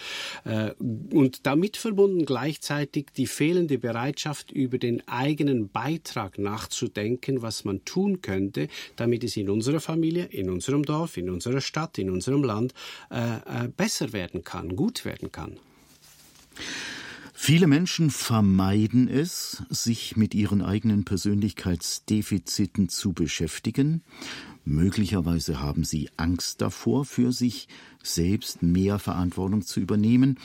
[0.43, 0.71] äh,
[1.13, 8.21] und damit verbunden gleichzeitig die fehlende Bereitschaft über den eigenen Beitrag nachzudenken, was man tun
[8.21, 12.73] könnte, damit es in unserer Familie, in unserem Dorf, in unserer Stadt, in unserem Land
[13.09, 15.57] äh, äh, besser werden kann, gut werden kann.
[17.43, 24.03] Viele Menschen vermeiden es, sich mit ihren eigenen Persönlichkeitsdefiziten zu beschäftigen.
[24.63, 27.67] Möglicherweise haben sie Angst davor, für sich
[28.03, 30.37] selbst mehr Verantwortung zu übernehmen.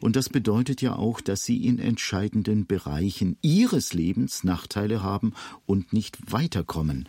[0.00, 5.34] Und das bedeutet ja auch, dass sie in entscheidenden Bereichen ihres Lebens Nachteile haben
[5.66, 7.08] und nicht weiterkommen.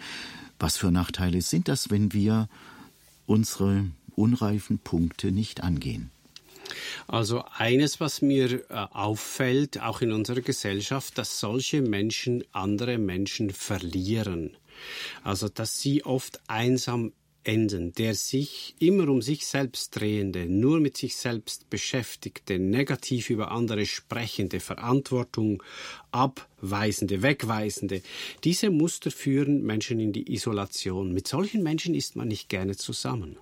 [0.60, 2.47] Was für Nachteile sind das, wenn wir
[3.26, 6.12] unsere unreifen Punkte nicht angehen?
[7.08, 13.49] Also eines, was mir äh, auffällt, auch in unserer Gesellschaft, dass solche Menschen andere Menschen
[13.49, 14.56] verlieren.
[15.24, 20.98] Also dass sie oft einsam enden, der sich immer um sich selbst drehende, nur mit
[20.98, 25.62] sich selbst beschäftigte, negativ über andere sprechende, Verantwortung
[26.12, 28.02] abweisende, wegweisende,
[28.43, 31.13] diese Muster führen Menschen in die Isolation.
[31.13, 33.38] Mit solchen Menschen ist man nicht gerne zusammen.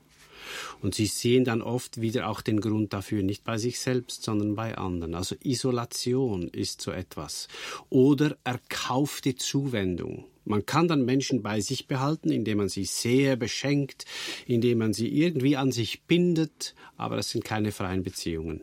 [0.82, 4.56] Und sie sehen dann oft wieder auch den Grund dafür nicht bei sich selbst, sondern
[4.56, 5.16] bei anderen.
[5.16, 7.48] Also Isolation ist so etwas.
[7.90, 10.26] Oder erkaufte Zuwendung.
[10.44, 14.06] Man kann dann Menschen bei sich behalten, indem man sie sehr beschenkt,
[14.48, 18.62] indem man sie irgendwie an sich bindet, aber das sind keine freien Beziehungen.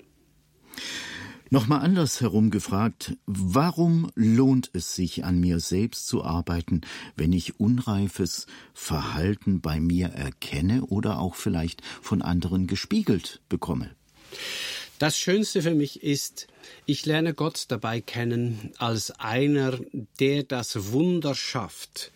[1.51, 6.83] Nochmal anders herum gefragt, warum lohnt es sich, an mir selbst zu arbeiten,
[7.17, 13.91] wenn ich unreifes Verhalten bei mir erkenne oder auch vielleicht von anderen gespiegelt bekomme?
[14.99, 16.49] Das Schönste für mich ist,
[16.85, 19.79] ich lerne Gott dabei kennen als einer,
[20.21, 22.13] der das Wunder schafft,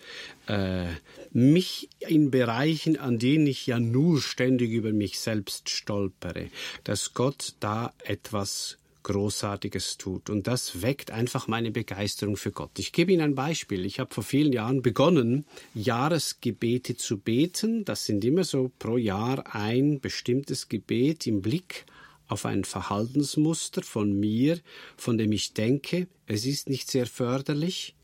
[0.47, 0.89] äh,
[1.31, 6.51] mich in Bereichen, an denen ich ja nur ständig über mich selbst stolpere,
[6.85, 10.31] dass Gott da etwas Großartiges tut.
[10.31, 12.79] Und das weckt einfach meine Begeisterung für Gott.
[12.79, 13.85] Ich gebe Ihnen ein Beispiel.
[13.85, 17.85] Ich habe vor vielen Jahren begonnen, Jahresgebete zu beten.
[17.85, 21.87] Das sind immer so pro Jahr ein bestimmtes Gebet im Blick
[22.29, 24.59] auf ein Verhaltensmuster von mir,
[24.97, 27.95] von dem ich denke, es ist nicht sehr förderlich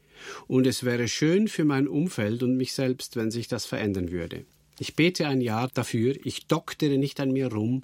[0.46, 4.44] und es wäre schön für mein Umfeld und mich selbst, wenn sich das verändern würde.
[4.80, 7.82] Ich bete ein Jahr dafür, ich doktere nicht an mir rum,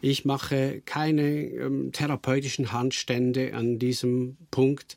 [0.00, 4.96] ich mache keine ähm, therapeutischen Handstände an diesem Punkt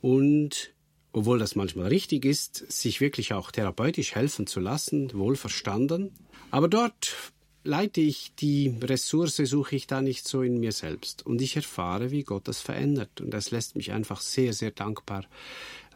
[0.00, 0.74] und
[1.12, 6.10] obwohl das manchmal richtig ist, sich wirklich auch therapeutisch helfen zu lassen, wohl verstanden.
[6.50, 7.14] Aber dort
[7.62, 11.24] leite ich die Ressource, suche ich da nicht so in mir selbst.
[11.24, 13.20] Und ich erfahre, wie Gott das verändert.
[13.20, 15.24] Und das lässt mich einfach sehr, sehr dankbar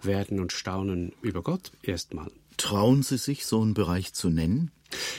[0.03, 2.31] werden und staunen über Gott erstmal.
[2.59, 4.71] Trauen Sie sich, so einen Bereich zu nennen?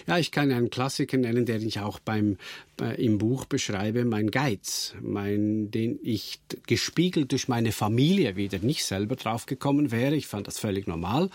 [0.07, 2.37] Ja, ich kann einen Klassiker nennen, den ich auch beim,
[2.81, 8.83] äh, im Buch beschreibe, mein Geiz, mein, den ich gespiegelt durch meine Familie wieder nicht
[8.83, 10.15] selber draufgekommen wäre.
[10.15, 11.29] Ich fand das völlig normal.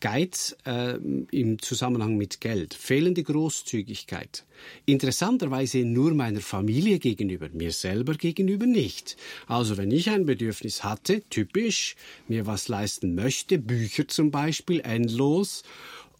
[0.00, 0.96] Geiz äh,
[1.30, 4.44] im Zusammenhang mit Geld, fehlende Großzügigkeit.
[4.86, 9.16] Interessanterweise nur meiner Familie gegenüber, mir selber gegenüber nicht.
[9.46, 11.96] Also wenn ich ein Bedürfnis hatte, typisch,
[12.28, 15.62] mir was leisten möchte, Bücher zum Beispiel, endlos,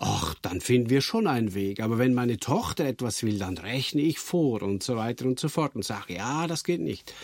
[0.03, 1.81] ach, dann finden wir schon einen Weg.
[1.81, 5.49] Aber wenn meine Tochter etwas will, dann rechne ich vor und so weiter und so
[5.49, 7.15] fort und sage, ja, das geht nicht.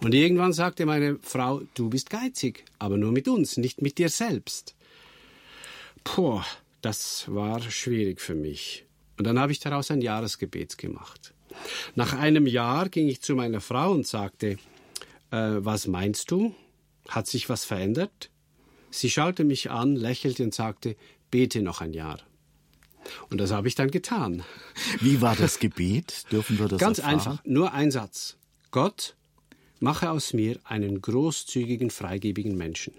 [0.00, 4.08] Und irgendwann sagte meine Frau, du bist geizig, aber nur mit uns, nicht mit dir
[4.08, 4.74] selbst.
[6.04, 6.40] Puh,
[6.80, 8.86] das war schwierig für mich.
[9.18, 11.34] Und dann habe ich daraus ein Jahresgebet gemacht.
[11.96, 14.56] Nach einem Jahr ging ich zu meiner Frau und sagte,
[15.30, 16.54] äh, was meinst du?
[17.08, 18.30] Hat sich was verändert?
[18.90, 20.96] Sie schaute mich an, lächelte und sagte,
[21.32, 22.20] bete noch ein Jahr.
[23.30, 24.44] Und das habe ich dann getan.
[25.00, 26.26] Wie war das Gebet?
[26.30, 27.14] Dürfen wir das Ganz erfahren?
[27.14, 28.36] einfach, nur ein Satz.
[28.70, 29.16] Gott,
[29.80, 32.94] mache aus mir einen großzügigen, freigebigen Menschen.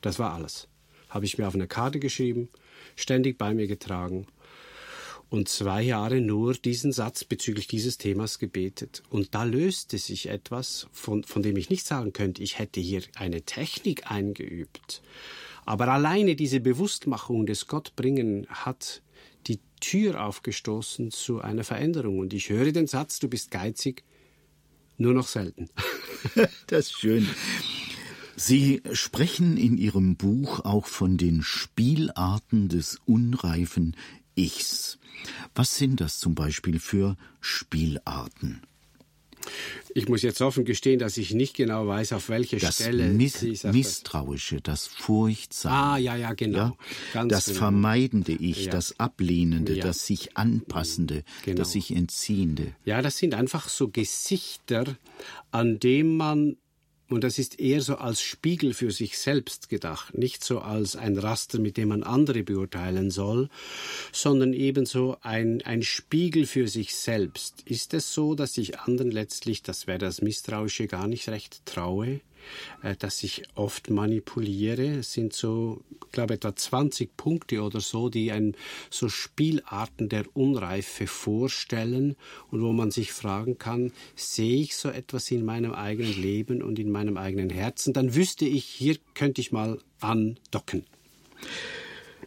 [0.00, 0.66] Das war alles.
[1.08, 2.48] Habe ich mir auf eine Karte geschrieben,
[2.96, 4.26] ständig bei mir getragen
[5.28, 9.02] und zwei Jahre nur diesen Satz bezüglich dieses Themas gebetet.
[9.10, 13.02] Und da löste sich etwas, von, von dem ich nicht sagen könnte, ich hätte hier
[13.14, 15.02] eine Technik eingeübt.
[15.70, 19.02] Aber alleine diese Bewusstmachung des Gottbringen hat
[19.46, 22.18] die Tür aufgestoßen zu einer Veränderung.
[22.18, 24.02] Und ich höre den Satz, du bist geizig,
[24.98, 25.70] nur noch selten.
[26.66, 27.28] das ist schön.
[28.34, 33.94] Sie sprechen in Ihrem Buch auch von den Spielarten des unreifen
[34.34, 34.98] Ichs.
[35.54, 38.60] Was sind das zum Beispiel für Spielarten?
[39.94, 43.42] Ich muss jetzt offen gestehen, dass ich nicht genau weiß, auf welche das Stelle Miss
[43.64, 45.74] Misstrauische, das Furchtsame.
[45.74, 46.76] Ah, ja, ja, genau.
[47.14, 47.24] Ja?
[47.24, 47.58] das genau.
[47.58, 48.72] vermeidende Ich, ja.
[48.72, 49.84] das Ablehnende, ja.
[49.84, 51.58] das sich Anpassende, genau.
[51.58, 52.74] das sich Entziehende.
[52.84, 54.96] Ja, das sind einfach so Gesichter,
[55.50, 56.56] an dem man
[57.10, 61.18] und das ist eher so als Spiegel für sich selbst gedacht, nicht so als ein
[61.18, 63.48] Raster, mit dem man andere beurteilen soll,
[64.12, 67.62] sondern ebenso ein, ein Spiegel für sich selbst.
[67.64, 72.20] Ist es so, dass ich anderen letztlich, das wäre das Misstrauische, gar nicht recht traue?
[72.82, 74.98] Äh, dass ich oft manipuliere.
[74.98, 78.56] Es sind so, ich glaube, etwa 20 Punkte oder so, die ein,
[78.90, 82.16] so Spielarten der Unreife vorstellen
[82.50, 86.78] und wo man sich fragen kann, sehe ich so etwas in meinem eigenen Leben und
[86.78, 87.92] in meinem eigenen Herzen?
[87.92, 90.84] Dann wüsste ich, hier könnte ich mal andocken.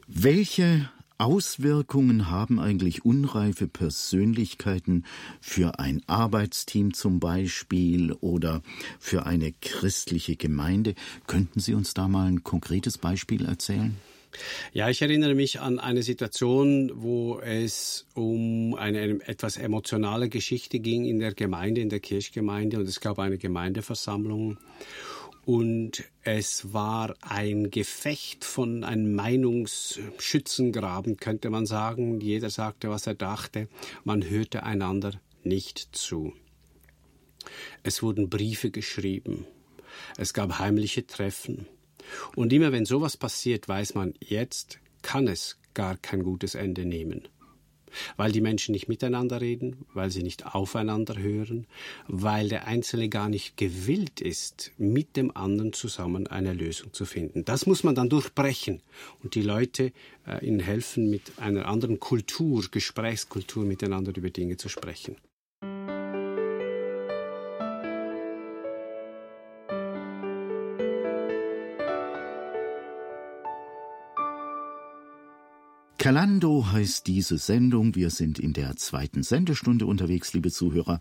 [0.07, 0.89] Welche
[1.23, 5.05] Auswirkungen haben eigentlich unreife Persönlichkeiten
[5.39, 8.61] für ein Arbeitsteam zum Beispiel oder
[8.99, 10.95] für eine christliche Gemeinde?
[11.25, 13.95] Könnten Sie uns da mal ein konkretes Beispiel erzählen?
[14.73, 21.05] Ja, ich erinnere mich an eine Situation, wo es um eine etwas emotionale Geschichte ging
[21.05, 24.57] in der Gemeinde, in der Kirchgemeinde und es gab eine Gemeindeversammlung
[25.45, 32.21] und es war ein Gefecht von einem Meinungsschützengraben, könnte man sagen.
[32.21, 33.67] Jeder sagte, was er dachte.
[34.05, 36.31] Man hörte einander nicht zu.
[37.83, 39.45] Es wurden Briefe geschrieben.
[40.17, 41.67] Es gab heimliche Treffen.
[42.35, 47.27] Und immer wenn sowas passiert, weiß man, jetzt kann es gar kein gutes Ende nehmen
[48.17, 51.67] weil die Menschen nicht miteinander reden, weil sie nicht aufeinander hören,
[52.07, 57.45] weil der Einzelne gar nicht gewillt ist, mit dem anderen zusammen eine Lösung zu finden.
[57.45, 58.81] Das muss man dann durchbrechen
[59.23, 59.91] und die Leute
[60.27, 65.15] äh, ihnen helfen, mit einer anderen Kultur, Gesprächskultur miteinander über Dinge zu sprechen.
[76.03, 77.95] Kalando heißt diese Sendung.
[77.95, 80.99] Wir sind in der zweiten Sendestunde unterwegs, liebe Zuhörer.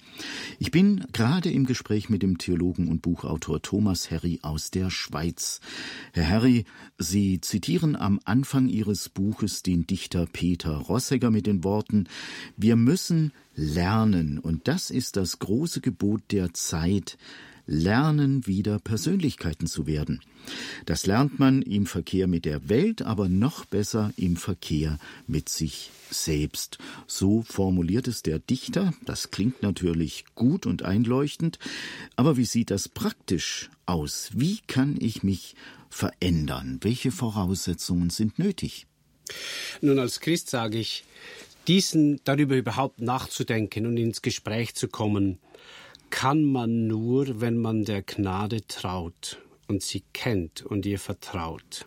[0.61, 5.59] Ich bin gerade im Gespräch mit dem Theologen und Buchautor Thomas Herry aus der Schweiz.
[6.13, 6.67] Herr Herry,
[6.99, 12.05] Sie zitieren am Anfang Ihres Buches den Dichter Peter Rossegger mit den Worten
[12.57, 17.19] Wir müssen lernen, und das ist das große Gebot der Zeit,
[17.67, 20.21] lernen, wieder Persönlichkeiten zu werden.
[20.87, 25.91] Das lernt man im Verkehr mit der Welt, aber noch besser im Verkehr mit sich
[26.11, 26.79] selbst.
[27.07, 28.93] So formuliert es der Dichter.
[29.05, 31.59] Das klingt natürlich gut und einleuchtend.
[32.17, 34.31] Aber wie sieht das praktisch aus?
[34.35, 35.55] Wie kann ich mich
[35.91, 36.79] verändern?
[36.81, 38.87] Welche Voraussetzungen sind nötig?
[39.81, 41.05] Nun, als Christ sage ich,
[41.69, 45.39] diesen darüber überhaupt nachzudenken und ins Gespräch zu kommen,
[46.13, 51.87] kann man nur, wenn man der Gnade traut und sie kennt und ihr vertraut.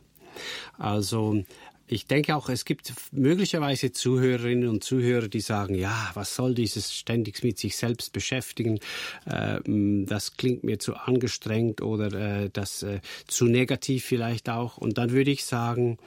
[0.80, 1.44] Also
[1.88, 6.92] ich denke auch, es gibt möglicherweise Zuhörerinnen und Zuhörer, die sagen, ja, was soll dieses
[6.92, 8.80] ständig mit sich selbst beschäftigen?
[9.28, 12.12] Äh, das klingt mir zu angestrengt oder
[12.46, 14.78] äh, das äh, zu negativ vielleicht auch.
[14.78, 16.00] Und dann würde ich sagen,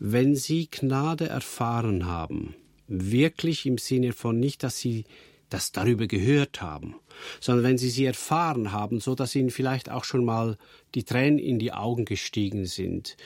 [0.00, 2.56] wenn Sie Gnade erfahren haben,
[2.88, 5.04] wirklich im Sinne von nicht, dass Sie
[5.52, 6.96] das darüber gehört haben,
[7.40, 10.58] sondern wenn Sie sie erfahren haben, so dass Ihnen vielleicht auch schon mal
[10.94, 13.16] die Tränen in die Augen gestiegen sind,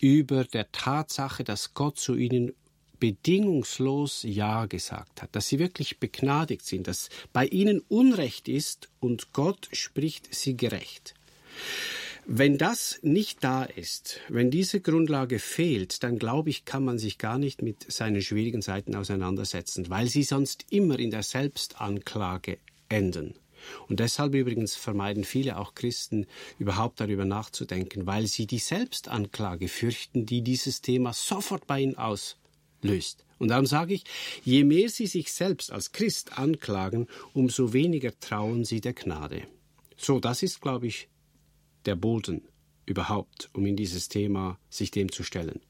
[0.00, 2.52] über der Tatsache, dass Gott zu ihnen
[2.98, 9.32] bedingungslos Ja gesagt hat, dass sie wirklich begnadigt sind, dass bei ihnen Unrecht ist und
[9.32, 11.14] Gott spricht sie gerecht.
[12.28, 17.18] Wenn das nicht da ist, wenn diese Grundlage fehlt, dann glaube ich, kann man sich
[17.18, 22.58] gar nicht mit seinen schwierigen Seiten auseinandersetzen, weil sie sonst immer in der Selbstanklage
[22.88, 23.34] enden.
[23.86, 26.26] Und deshalb übrigens vermeiden viele auch Christen
[26.58, 33.24] überhaupt darüber nachzudenken, weil sie die Selbstanklage fürchten, die dieses Thema sofort bei ihnen auslöst.
[33.38, 34.02] Und darum sage ich,
[34.42, 39.42] je mehr sie sich selbst als Christ anklagen, umso weniger trauen sie der Gnade.
[39.96, 41.08] So, das ist, glaube ich,
[41.86, 42.42] der Boden
[42.84, 45.60] überhaupt, um in dieses Thema sich dem zu stellen.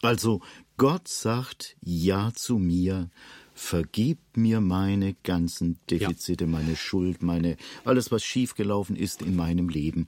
[0.00, 0.40] Also
[0.76, 3.10] Gott sagt Ja zu mir,
[3.52, 6.50] vergib mir meine ganzen Defizite, ja.
[6.50, 10.06] meine Schuld, meine alles, was schiefgelaufen ist in meinem Leben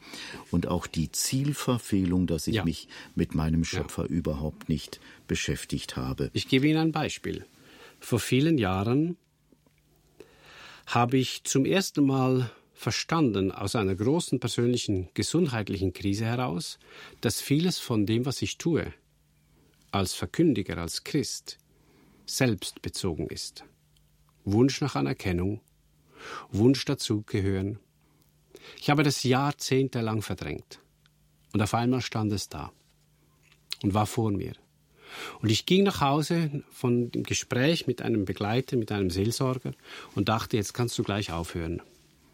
[0.53, 2.64] und auch die Zielverfehlung, dass ich ja.
[2.64, 2.86] mich
[3.16, 4.09] mit meinem Schöpfer ja.
[4.09, 6.30] überhaupt nicht beschäftigt habe.
[6.32, 7.44] Ich gebe Ihnen ein Beispiel.
[7.98, 9.16] Vor vielen Jahren
[10.86, 12.51] habe ich zum ersten Mal
[12.81, 16.78] verstanden aus einer großen persönlichen gesundheitlichen Krise heraus,
[17.20, 18.95] dass vieles von dem, was ich tue,
[19.91, 21.59] als Verkündiger, als Christ,
[22.24, 23.64] selbstbezogen ist.
[24.47, 25.61] Wunsch nach Anerkennung,
[26.53, 27.78] Wunsch dazugehören.
[28.81, 30.81] Ich habe das jahrzehntelang verdrängt.
[31.53, 32.72] Und auf einmal stand es da
[33.83, 34.55] und war vor mir.
[35.43, 39.72] Und ich ging nach Hause von dem Gespräch mit einem Begleiter, mit einem Seelsorger
[40.14, 41.83] und dachte, jetzt kannst du gleich aufhören.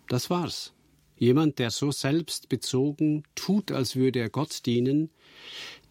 [0.09, 0.73] Das war's.
[1.17, 5.11] Jemand, der so selbstbezogen tut, als würde er Gott dienen,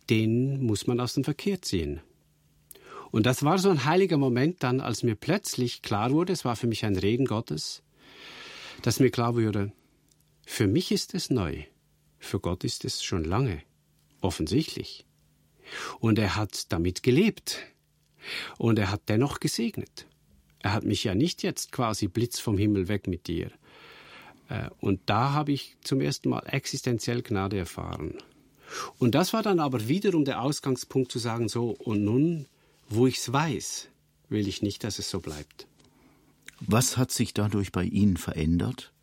[0.09, 2.01] den muss man aus dem Verkehr ziehen.
[3.11, 6.55] Und das war so ein heiliger Moment dann, als mir plötzlich klar wurde, es war
[6.55, 7.81] für mich ein Reden Gottes,
[8.81, 9.71] dass mir klar wurde,
[10.45, 11.63] für mich ist es neu,
[12.19, 13.63] für Gott ist es schon lange,
[14.21, 15.05] offensichtlich.
[15.99, 17.59] Und er hat damit gelebt.
[18.57, 20.07] Und er hat dennoch gesegnet.
[20.59, 23.51] Er hat mich ja nicht jetzt quasi Blitz vom Himmel weg mit dir.
[24.49, 28.15] Äh, und da habe ich zum ersten Mal existenziell Gnade erfahren.
[28.97, 32.47] Und das war dann aber wiederum der Ausgangspunkt zu sagen, so, und nun
[32.89, 33.89] wo ich es weiß,
[34.29, 35.67] will ich nicht, dass es so bleibt.
[36.59, 38.93] Was hat sich dadurch bei Ihnen verändert?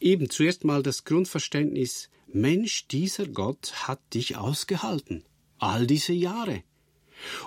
[0.00, 5.24] Eben zuerst mal das Grundverständnis, Mensch, dieser Gott hat dich ausgehalten.
[5.58, 6.62] All diese Jahre.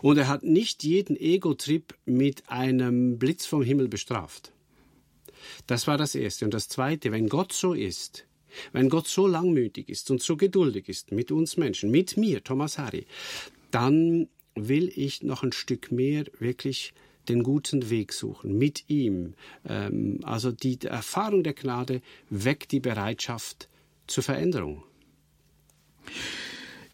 [0.02, 4.53] Und er hat nicht jeden Ego-Trip mit einem Blitz vom Himmel bestraft.
[5.68, 6.46] Das war das Erste.
[6.46, 8.26] Und das Zweite, wenn Gott so ist,
[8.72, 12.78] wenn Gott so langmütig ist und so geduldig ist mit uns Menschen, mit mir, Thomas
[12.78, 13.06] Harry,
[13.72, 16.94] dann will ich noch ein Stück mehr wirklich
[17.30, 19.34] den guten Weg suchen mit ihm.
[19.68, 23.70] Ähm, also die Erfahrung der Gnade weckt die Bereitschaft
[24.08, 24.84] zur Veränderung.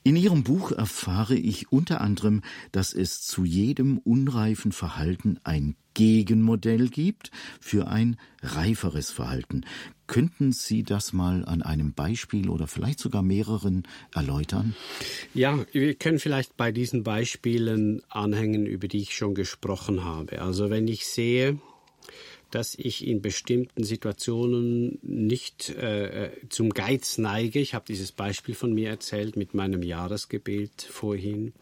[0.03, 2.41] In Ihrem Buch erfahre ich unter anderem,
[2.71, 7.29] dass es zu jedem unreifen Verhalten ein Gegenmodell gibt
[7.59, 9.65] für ein reiferes Verhalten.
[10.07, 13.83] Könnten Sie das mal an einem Beispiel oder vielleicht sogar mehreren
[14.13, 14.73] erläutern?
[15.33, 20.41] Ja, wir können vielleicht bei diesen Beispielen anhängen, über die ich schon gesprochen habe.
[20.41, 21.59] Also wenn ich sehe,
[22.51, 27.59] dass ich in bestimmten Situationen nicht äh, zum Geiz neige.
[27.59, 31.53] Ich habe dieses Beispiel von mir erzählt mit meinem Jahresgebet vorhin.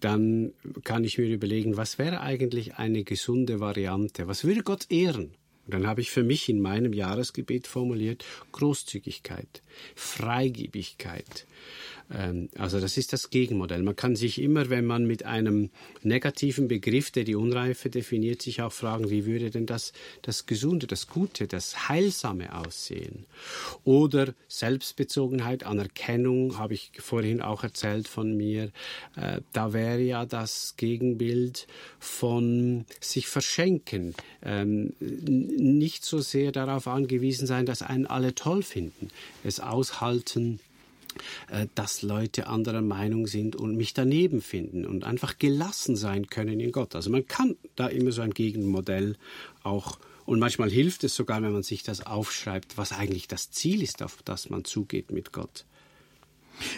[0.00, 0.52] Dann
[0.84, 4.28] kann ich mir überlegen, was wäre eigentlich eine gesunde Variante?
[4.28, 5.32] Was würde Gott ehren?
[5.68, 9.62] Und dann habe ich für mich in meinem Jahresgebet formuliert Großzügigkeit,
[9.94, 11.46] Freigebigkeit,
[12.10, 13.82] also das ist das Gegenmodell.
[13.82, 15.68] Man kann sich immer, wenn man mit einem
[16.02, 19.92] negativen Begriff, der die Unreife definiert, sich auch fragen, wie würde denn das,
[20.22, 23.26] das Gesunde, das Gute, das Heilsame aussehen?
[23.84, 28.72] Oder Selbstbezogenheit, Anerkennung, habe ich vorhin auch erzählt von mir.
[29.16, 31.66] Äh, da wäre ja das Gegenbild
[31.98, 39.08] von sich verschenken, ähm, nicht so sehr darauf angewiesen sein, dass einen alle toll finden,
[39.44, 40.58] es aushalten,
[41.74, 46.72] dass Leute anderer Meinung sind und mich daneben finden und einfach gelassen sein können in
[46.72, 46.94] Gott.
[46.94, 49.16] Also man kann da immer so ein Gegenmodell
[49.62, 49.98] auch
[50.28, 54.02] und manchmal hilft es sogar, wenn man sich das aufschreibt, was eigentlich das Ziel ist,
[54.02, 55.64] auf das man zugeht mit Gott.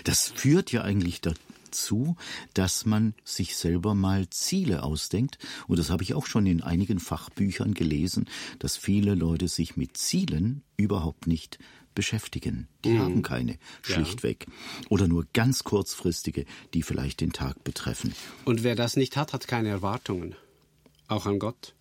[0.05, 2.15] Das führt ja eigentlich dazu,
[2.55, 5.39] dass man sich selber mal Ziele ausdenkt.
[5.67, 8.27] Und das habe ich auch schon in einigen Fachbüchern gelesen,
[8.61, 11.59] dass viele Leute sich mit Zielen überhaupt nicht
[11.95, 12.69] beschäftigen.
[12.85, 12.99] Die mhm.
[13.01, 14.47] haben keine, schlichtweg.
[14.49, 14.87] Ja.
[14.89, 18.15] Oder nur ganz kurzfristige, die vielleicht den Tag betreffen.
[18.45, 20.35] Und wer das nicht hat, hat keine Erwartungen.
[21.09, 21.75] Auch an Gott.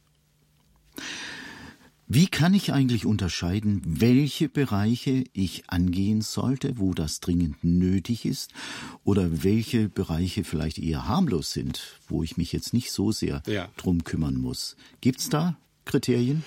[2.12, 8.52] Wie kann ich eigentlich unterscheiden, welche Bereiche ich angehen sollte, wo das dringend nötig ist,
[9.04, 13.70] oder welche Bereiche vielleicht eher harmlos sind, wo ich mich jetzt nicht so sehr ja.
[13.78, 14.76] drum kümmern muss?
[15.02, 15.56] Gibt's da
[15.86, 16.44] Kriterien?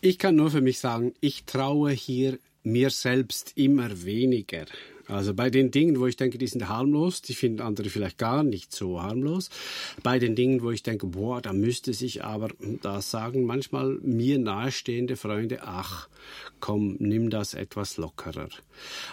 [0.00, 4.66] Ich kann nur für mich sagen, ich traue hier mir selbst immer weniger.
[5.10, 8.44] Also bei den Dingen, wo ich denke, die sind harmlos, die finden andere vielleicht gar
[8.44, 9.50] nicht so harmlos.
[10.02, 12.50] Bei den Dingen, wo ich denke, boah, da müsste sich aber,
[12.82, 16.08] da sagen manchmal mir nahestehende Freunde, ach,
[16.60, 18.50] komm, nimm das etwas lockerer.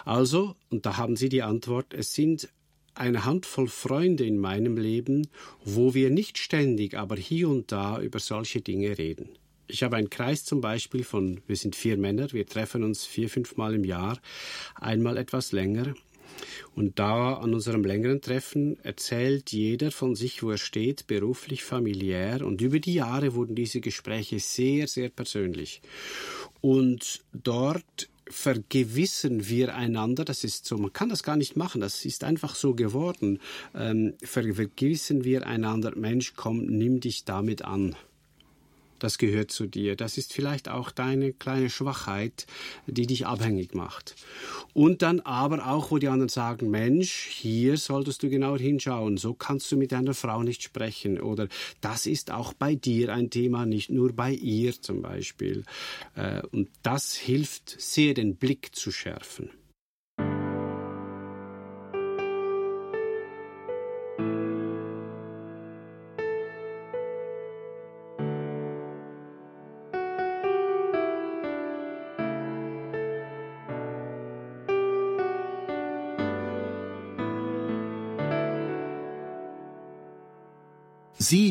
[0.04, 2.48] Also, und da haben Sie die Antwort, es sind
[2.94, 5.28] eine Handvoll Freunde in meinem Leben,
[5.64, 9.30] wo wir nicht ständig, aber hier und da über solche Dinge reden.
[9.68, 13.28] Ich habe einen Kreis zum Beispiel von, wir sind vier Männer, wir treffen uns vier,
[13.28, 14.18] fünf Mal im Jahr,
[14.74, 15.94] einmal etwas länger.
[16.74, 22.46] Und da an unserem längeren Treffen erzählt jeder von sich, wo er steht, beruflich, familiär.
[22.46, 25.82] Und über die Jahre wurden diese Gespräche sehr, sehr persönlich.
[26.60, 32.04] Und dort vergewissern wir einander, das ist so, man kann das gar nicht machen, das
[32.04, 33.40] ist einfach so geworden,
[33.74, 37.96] ähm, vergewissern wir einander, Mensch, komm, nimm dich damit an
[38.98, 39.96] das gehört zu dir.
[39.96, 42.46] Das ist vielleicht auch deine kleine Schwachheit,
[42.86, 44.14] die dich abhängig macht.
[44.74, 49.34] Und dann aber auch, wo die anderen sagen, Mensch, hier solltest du genauer hinschauen, so
[49.34, 51.20] kannst du mit deiner Frau nicht sprechen.
[51.20, 51.48] Oder
[51.80, 55.64] das ist auch bei dir ein Thema, nicht nur bei ihr zum Beispiel.
[56.14, 59.50] Äh, und das hilft sehr, den Blick zu schärfen.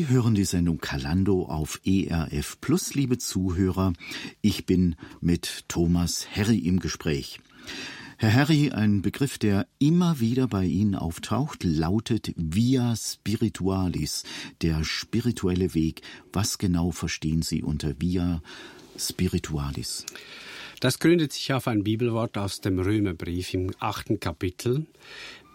[0.08, 3.92] Hören die Sendung Kalando auf ERF Plus, liebe Zuhörer.
[4.40, 7.40] Ich bin mit Thomas Herri im Gespräch.
[8.16, 14.22] Herr Harry, ein Begriff, der immer wieder bei Ihnen auftaucht, lautet Via Spiritualis,
[14.62, 16.00] der spirituelle Weg.
[16.32, 18.40] Was genau verstehen Sie unter Via
[18.96, 20.06] Spiritualis?
[20.80, 24.86] Das gründet sich auf ein Bibelwort aus dem Römerbrief im achten Kapitel,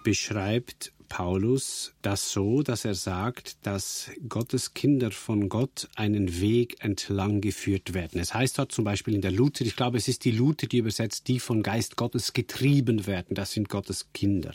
[0.04, 7.41] beschreibt Paulus das so, dass er sagt, dass Gottes Kinder von Gott einen Weg entlang
[7.41, 8.20] geführt werden.
[8.20, 10.78] Es heißt dort zum Beispiel in der Luther, ich glaube, es ist die Luther, die
[10.78, 13.36] übersetzt, die vom Geist Gottes getrieben werden.
[13.36, 14.54] Das sind Gottes Kinder.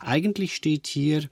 [0.00, 1.28] Eigentlich steht hier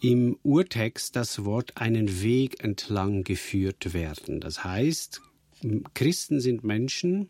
[0.00, 4.40] im Urtext das Wort einen Weg entlang geführt werden.
[4.40, 5.20] Das heißt,
[5.94, 7.28] Christen sind Menschen,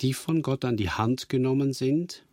[0.00, 2.24] die von Gott an die Hand genommen sind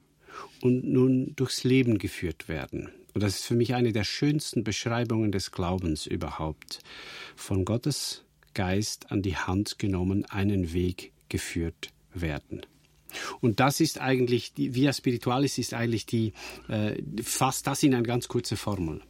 [0.61, 2.89] und nun durchs Leben geführt werden.
[3.13, 6.79] Und das ist für mich eine der schönsten Beschreibungen des Glaubens überhaupt.
[7.35, 12.61] Von Gottes Geist an die Hand genommen, einen Weg geführt werden.
[13.41, 16.33] Und das ist eigentlich, die Via Spiritualis ist eigentlich die,
[16.69, 19.01] äh, fast das in eine ganz kurze Formel.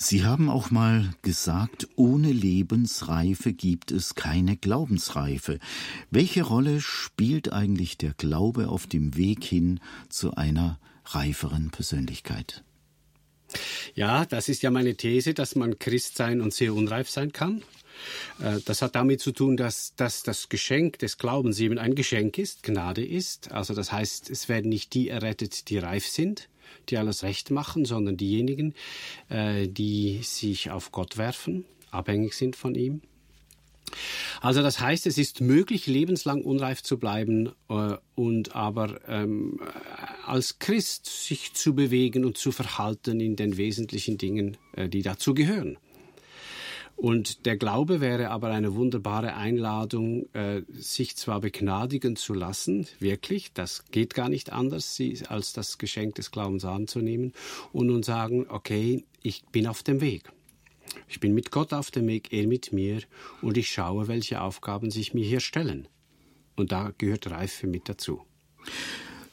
[0.00, 5.58] Sie haben auch mal gesagt, ohne Lebensreife gibt es keine Glaubensreife.
[6.10, 10.78] Welche Rolle spielt eigentlich der Glaube auf dem Weg hin zu einer
[11.14, 12.62] reiferen Persönlichkeit.
[13.94, 17.62] Ja, das ist ja meine These, dass man Christ sein und sehr unreif sein kann.
[18.40, 22.38] Äh, das hat damit zu tun, dass, dass das Geschenk des Glaubens eben ein Geschenk
[22.38, 23.52] ist, Gnade ist.
[23.52, 26.48] Also das heißt, es werden nicht die errettet, die reif sind,
[26.88, 28.74] die alles recht machen, sondern diejenigen,
[29.28, 33.02] äh, die sich auf Gott werfen, abhängig sind von ihm.
[34.40, 39.60] Also das heißt, es ist möglich, lebenslang unreif zu bleiben äh, und aber ähm,
[40.26, 45.34] als Christ sich zu bewegen und zu verhalten in den wesentlichen Dingen, äh, die dazu
[45.34, 45.78] gehören.
[46.98, 53.52] Und der Glaube wäre aber eine wunderbare Einladung, äh, sich zwar begnadigen zu lassen, wirklich,
[53.52, 57.34] das geht gar nicht anders, als das Geschenk des Glaubens anzunehmen
[57.72, 60.32] und nun sagen, okay, ich bin auf dem Weg.
[61.08, 63.00] Ich bin mit Gott auf dem Weg, er mit mir,
[63.42, 65.88] und ich schaue, welche Aufgaben sich mir hier stellen.
[66.56, 68.22] Und da gehört Reife mit dazu.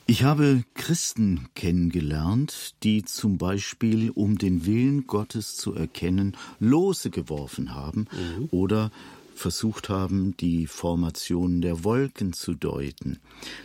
[0.08, 7.74] Ich habe Christen kennengelernt, die zum Beispiel, um den Willen Gottes zu erkennen, Lose geworfen
[7.74, 8.48] haben mhm.
[8.52, 8.92] oder
[9.36, 13.20] versucht haben, die Formation der Wolken zu deuten.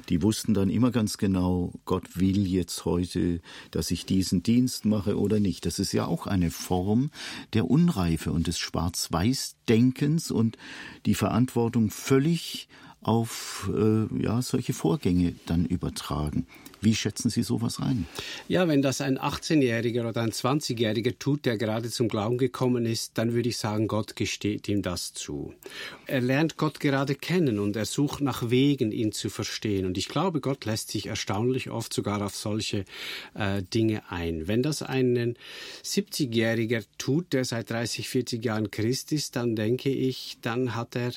[0.08, 3.40] Die wussten dann immer ganz genau, Gott will jetzt heute,
[3.70, 5.64] dass ich diesen Dienst mache oder nicht.
[5.64, 7.10] Das ist ja auch eine Form
[7.54, 10.58] der Unreife und des Schwarz-Weiß-Denkens und
[11.06, 12.68] die Verantwortung völlig
[13.00, 16.46] auf äh, ja, solche Vorgänge dann übertragen.
[16.80, 18.06] Wie schätzen Sie sowas ein?
[18.48, 23.18] Ja, wenn das ein 18-Jähriger oder ein 20-Jähriger tut, der gerade zum Glauben gekommen ist,
[23.18, 25.52] dann würde ich sagen, Gott gesteht ihm das zu.
[26.06, 29.84] Er lernt Gott gerade kennen und er sucht nach Wegen, ihn zu verstehen.
[29.84, 32.84] Und ich glaube, Gott lässt sich erstaunlich oft sogar auf solche
[33.34, 34.48] äh, Dinge ein.
[34.48, 35.36] Wenn das ein
[35.84, 41.12] 70-Jähriger tut, der seit 30, 40 Jahren Christ ist, dann denke ich, dann hat er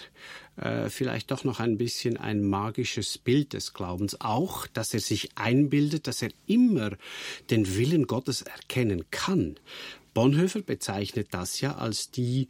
[0.58, 4.22] äh, vielleicht doch noch ein bisschen ein magisches Bild des Glaubens.
[4.22, 6.91] Auch, dass er sich einbildet, dass er immer
[7.49, 9.56] den Willen Gottes erkennen kann.
[10.14, 12.47] Bonhoeffer bezeichnet das ja als die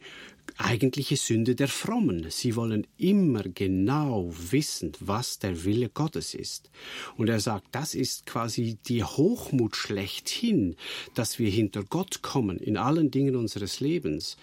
[0.56, 2.26] eigentliche Sünde der Frommen.
[2.30, 6.70] Sie wollen immer genau wissen, was der Wille Gottes ist.
[7.16, 10.76] Und er sagt, das ist quasi die Hochmut schlechthin,
[11.14, 14.36] dass wir hinter Gott kommen in allen Dingen unseres Lebens.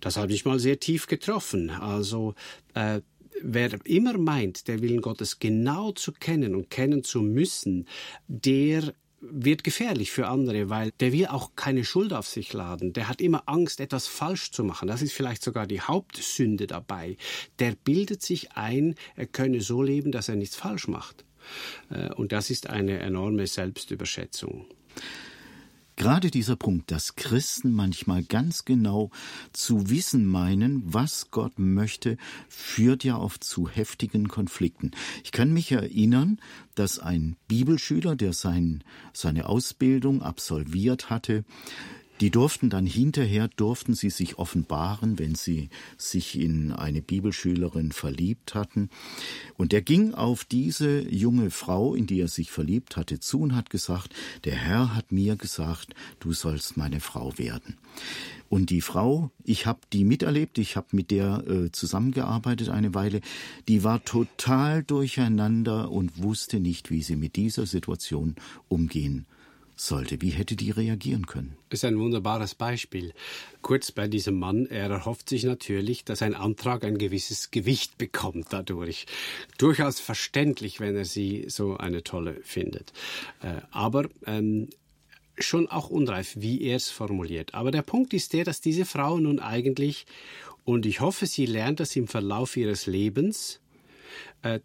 [0.00, 1.70] Das hat mich mal sehr tief getroffen.
[1.70, 2.34] Also
[2.74, 3.00] äh,
[3.40, 7.86] wer immer meint, der Willen Gottes genau zu kennen und kennen zu müssen,
[8.26, 12.92] der wird gefährlich für andere, weil der will auch keine Schuld auf sich laden.
[12.92, 14.88] Der hat immer Angst, etwas falsch zu machen.
[14.88, 17.16] Das ist vielleicht sogar die Hauptsünde dabei.
[17.58, 21.24] Der bildet sich ein, er könne so leben, dass er nichts falsch macht.
[21.90, 24.66] Äh, und das ist eine enorme Selbstüberschätzung.
[25.96, 29.10] Gerade dieser Punkt, dass Christen manchmal ganz genau
[29.52, 32.16] zu wissen meinen, was Gott möchte,
[32.48, 34.92] führt ja oft zu heftigen Konflikten.
[35.22, 36.40] Ich kann mich erinnern,
[36.74, 38.82] dass ein Bibelschüler, der sein,
[39.12, 41.44] seine Ausbildung absolviert hatte,
[42.22, 48.54] die durften dann hinterher, durften sie sich offenbaren, wenn sie sich in eine Bibelschülerin verliebt
[48.54, 48.90] hatten.
[49.56, 53.56] Und er ging auf diese junge Frau, in die er sich verliebt hatte, zu und
[53.56, 54.14] hat gesagt,
[54.44, 57.76] der Herr hat mir gesagt, du sollst meine Frau werden.
[58.48, 63.20] Und die Frau, ich habe die miterlebt, ich habe mit der äh, zusammengearbeitet eine Weile,
[63.66, 68.36] die war total durcheinander und wusste nicht, wie sie mit dieser Situation
[68.68, 69.26] umgehen
[69.86, 70.20] sollte.
[70.20, 71.56] Wie hätte die reagieren können?
[71.68, 73.12] Das ist ein wunderbares Beispiel.
[73.60, 78.46] Kurz bei diesem Mann, er erhofft sich natürlich, dass ein Antrag ein gewisses Gewicht bekommt
[78.50, 79.06] dadurch.
[79.58, 82.92] Durchaus verständlich, wenn er sie so eine tolle findet.
[83.42, 84.68] Äh, aber ähm,
[85.38, 87.54] schon auch unreif, wie er es formuliert.
[87.54, 90.06] Aber der Punkt ist der, dass diese Frau nun eigentlich,
[90.64, 93.61] und ich hoffe, sie lernt das im Verlauf ihres Lebens,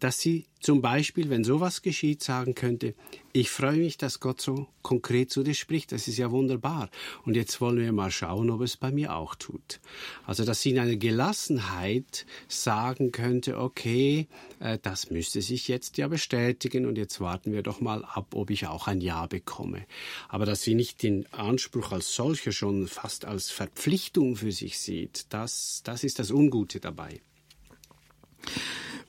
[0.00, 2.94] dass sie zum Beispiel, wenn sowas geschieht, sagen könnte,
[3.32, 6.90] ich freue mich, dass Gott so konkret zu dir spricht, das ist ja wunderbar.
[7.24, 9.80] Und jetzt wollen wir mal schauen, ob es bei mir auch tut.
[10.26, 14.26] Also, dass sie in einer Gelassenheit sagen könnte, okay,
[14.58, 18.50] äh, das müsste sich jetzt ja bestätigen und jetzt warten wir doch mal ab, ob
[18.50, 19.84] ich auch ein Ja bekomme.
[20.28, 25.26] Aber dass sie nicht den Anspruch als solcher schon fast als Verpflichtung für sich sieht,
[25.28, 27.20] das, das ist das Ungute dabei.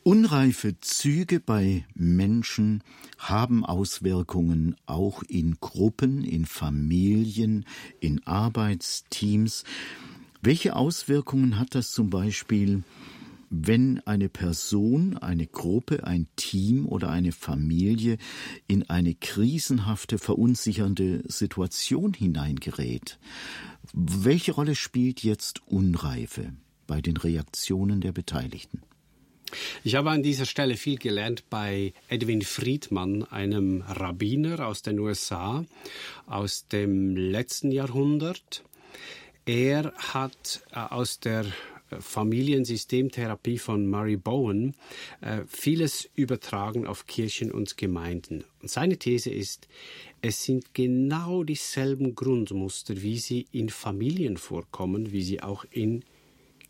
[0.03, 2.83] Unreife Züge bei Menschen
[3.17, 7.65] haben Auswirkungen auch in Gruppen, in Familien,
[7.99, 9.65] in Arbeitsteams.
[10.41, 12.83] Welche Auswirkungen hat das zum Beispiel,
[13.49, 18.17] wenn eine Person, eine Gruppe, ein Team oder eine Familie
[18.67, 23.19] in eine krisenhafte, verunsichernde Situation hineingerät?
[23.93, 26.53] Welche Rolle spielt jetzt Unreife
[26.87, 28.81] bei den Reaktionen der Beteiligten?
[29.83, 35.65] Ich habe an dieser Stelle viel gelernt bei Edwin Friedman, einem Rabbiner aus den USA
[36.27, 38.63] aus dem letzten Jahrhundert.
[39.45, 41.45] Er hat äh, aus der
[41.89, 44.75] äh, Familiensystemtherapie von Murray Bowen
[45.21, 48.43] äh, vieles übertragen auf Kirchen und Gemeinden.
[48.61, 49.67] Und seine These ist,
[50.21, 56.03] es sind genau dieselben Grundmuster, wie sie in Familien vorkommen, wie sie auch in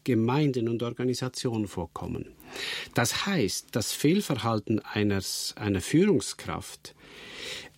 [0.04, 2.26] Gemeinden und Organisationen vorkommen.
[2.94, 6.96] Das heißt, das Fehlverhalten eines, einer Führungskraft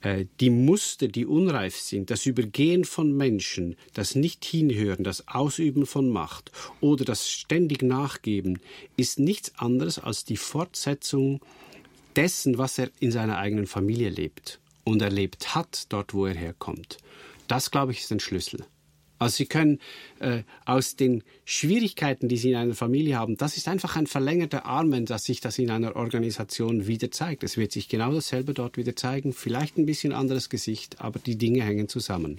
[0.02, 6.10] äh, die Muster, die unreif sind, das Übergehen von Menschen, das Nicht-Hinhören, das Ausüben von
[6.10, 8.60] Macht oder das ständig Nachgeben,
[8.98, 11.42] ist nichts anderes als die Fortsetzung
[12.16, 16.98] dessen, was er in seiner eigenen Familie lebt und erlebt hat, dort wo er herkommt.
[17.48, 18.66] Das, glaube ich, ist ein Schlüssel.
[19.22, 19.78] Also Sie können
[20.20, 24.66] äh, aus den Schwierigkeiten, die Sie in einer Familie haben, das ist einfach ein verlängerter
[24.66, 27.44] Arm, dass sich das in einer Organisation wieder zeigt.
[27.44, 31.38] Es wird sich genau dasselbe dort wieder zeigen, vielleicht ein bisschen anderes Gesicht, aber die
[31.38, 32.38] Dinge hängen zusammen.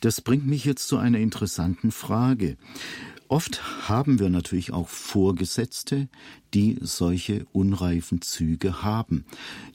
[0.00, 2.56] Das bringt mich jetzt zu einer interessanten Frage.
[3.28, 6.08] Oft haben wir natürlich auch Vorgesetzte,
[6.54, 9.26] die solche unreifen Züge haben,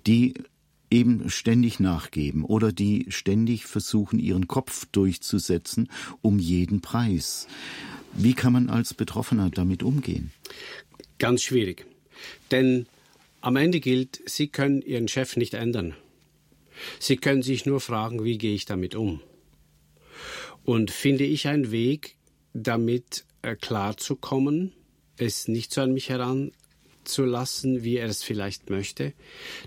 [0.05, 0.33] die
[0.93, 5.89] eben ständig nachgeben oder die ständig versuchen, ihren Kopf durchzusetzen
[6.21, 7.47] um jeden Preis.
[8.13, 10.31] Wie kann man als Betroffener damit umgehen?
[11.17, 11.87] Ganz schwierig.
[12.51, 12.85] Denn
[13.41, 15.95] am Ende gilt, Sie können Ihren Chef nicht ändern.
[16.99, 19.19] Sie können sich nur fragen, wie gehe ich damit um?
[20.63, 22.15] Und finde ich einen Weg,
[22.53, 24.73] damit äh, klarzukommen,
[25.17, 26.51] es nicht so an mich heran
[27.07, 29.13] zu lassen, wie er es vielleicht möchte.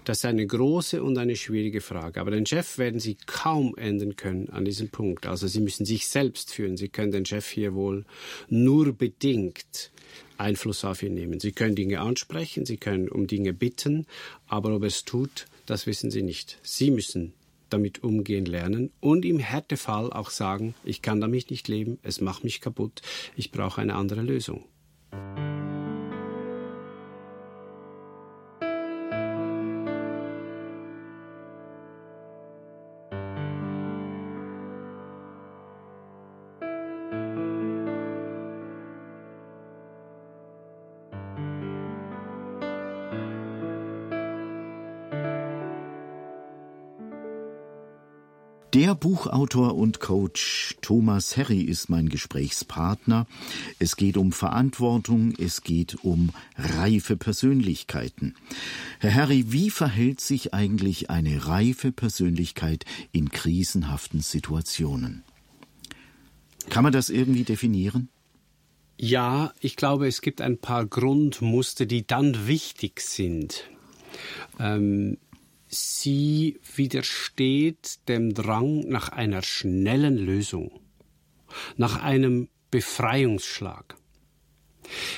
[0.05, 2.20] Das ist eine große und eine schwierige Frage.
[2.20, 5.26] Aber den Chef werden Sie kaum ändern können an diesem Punkt.
[5.26, 6.76] Also Sie müssen sich selbst führen.
[6.76, 8.05] Sie können den Chef hier wohl
[8.49, 9.91] nur bedingt
[10.39, 11.41] Einfluss auf ihn nehmen.
[11.41, 14.07] Sie können Dinge ansprechen, Sie können um Dinge bitten,
[14.47, 16.59] aber ob er es tut, das wissen Sie nicht.
[16.62, 17.32] Sie müssen
[17.70, 22.45] damit umgehen lernen und im Härtefall auch sagen, ich kann damit nicht leben, es macht
[22.45, 23.03] mich kaputt,
[23.37, 24.64] ich brauche eine andere Lösung.
[48.87, 53.26] Der Buchautor und Coach Thomas Herry ist mein Gesprächspartner.
[53.80, 58.37] Es geht um Verantwortung, es geht um reife Persönlichkeiten.
[59.01, 65.24] Herr Herry, wie verhält sich eigentlich eine reife Persönlichkeit in krisenhaften Situationen?
[66.70, 68.09] Kann man das irgendwie definieren?
[69.01, 73.64] Ja, ich glaube, es gibt ein paar Grundmuster, die dann wichtig sind.
[74.61, 75.18] Ähm,
[75.69, 80.71] Sie widersteht dem Drang nach einer schnellen Lösung,
[81.77, 83.97] nach einem Befreiungsschlag.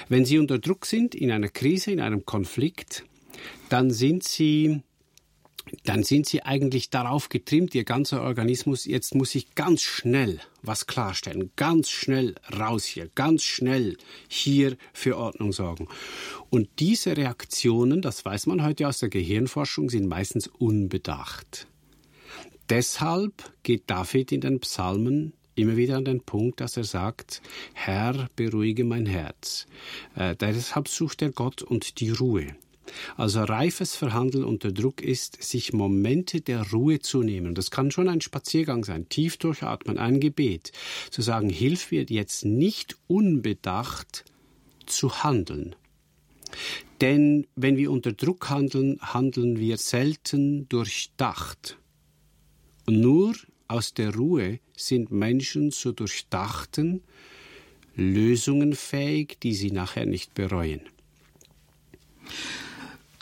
[0.09, 3.05] Wenn Sie unter Druck sind, in einer Krise, in einem Konflikt,
[3.69, 4.83] dann sind Sie
[5.85, 10.87] dann sind sie eigentlich darauf getrimmt, ihr ganzer Organismus, jetzt muss ich ganz schnell was
[10.87, 13.97] klarstellen, ganz schnell raus hier, ganz schnell
[14.29, 15.89] hier für Ordnung sorgen.
[16.51, 21.66] Und diese Reaktionen, das weiß man heute aus der Gehirnforschung, sind meistens unbedacht.
[22.69, 27.43] Deshalb geht David in den Psalmen immer wieder an den Punkt, dass er sagt,
[27.75, 29.66] Herr, beruhige mein Herz.
[30.14, 32.47] Äh, deshalb sucht er Gott und die Ruhe.
[33.16, 37.55] Also reifes Verhandeln unter Druck ist, sich Momente der Ruhe zu nehmen.
[37.55, 40.72] Das kann schon ein Spaziergang sein, tief durchatmen, ein Gebet,
[41.11, 44.24] zu sagen, hilf mir jetzt nicht unbedacht
[44.86, 45.74] zu handeln.
[47.01, 51.76] Denn wenn wir unter Druck handeln, handeln wir selten durchdacht.
[52.86, 53.34] Und nur
[53.68, 57.03] aus der Ruhe sind Menschen zu durchdachten
[57.95, 60.80] Lösungen fähig, die sie nachher nicht bereuen.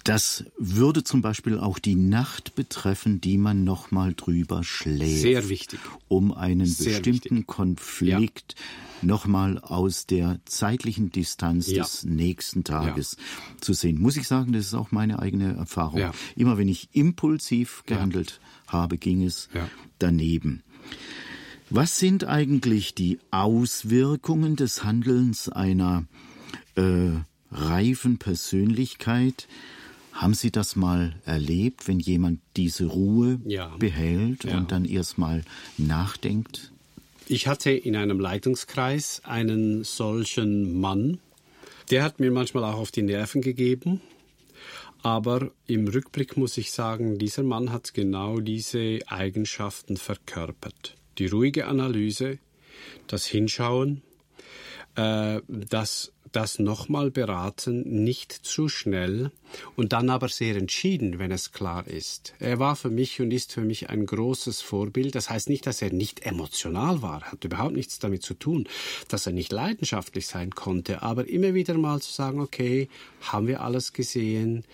[0.06, 5.20] Das würde zum Beispiel auch die Nacht betreffen, die man nochmal drüber schläft.
[5.20, 5.80] Sehr wichtig.
[6.06, 7.46] Um einen Sehr bestimmten wichtig.
[7.48, 9.06] Konflikt ja.
[9.08, 11.82] nochmal aus der zeitlichen Distanz ja.
[11.82, 13.60] des nächsten Tages ja.
[13.60, 14.00] zu sehen.
[14.00, 15.98] Muss ich sagen, das ist auch meine eigene Erfahrung.
[15.98, 16.14] Ja.
[16.36, 19.48] Immer wenn ich impulsiv gehandelt habe, ging es
[19.98, 20.62] daneben.
[21.68, 26.04] Was sind eigentlich die Auswirkungen des Handelns einer
[26.76, 27.10] äh,
[27.50, 29.48] reifen Persönlichkeit
[30.16, 33.74] haben Sie das mal erlebt, wenn jemand diese Ruhe ja.
[33.78, 34.56] behält ja.
[34.56, 35.42] und dann erstmal
[35.76, 36.72] nachdenkt?
[37.28, 41.18] Ich hatte in einem Leitungskreis einen solchen Mann.
[41.90, 44.00] Der hat mir manchmal auch auf die Nerven gegeben.
[45.02, 50.96] Aber im Rückblick muss ich sagen, dieser Mann hat genau diese Eigenschaften verkörpert.
[51.18, 52.38] Die ruhige Analyse,
[53.06, 54.02] das Hinschauen,
[54.96, 59.30] äh, das das nochmal beraten, nicht zu schnell
[59.74, 62.34] und dann aber sehr entschieden, wenn es klar ist.
[62.40, 65.14] Er war für mich und ist für mich ein großes Vorbild.
[65.14, 68.68] Das heißt nicht, dass er nicht emotional war, hat überhaupt nichts damit zu tun,
[69.08, 72.90] dass er nicht leidenschaftlich sein konnte, aber immer wieder mal zu sagen, okay,
[73.22, 74.64] haben wir alles gesehen,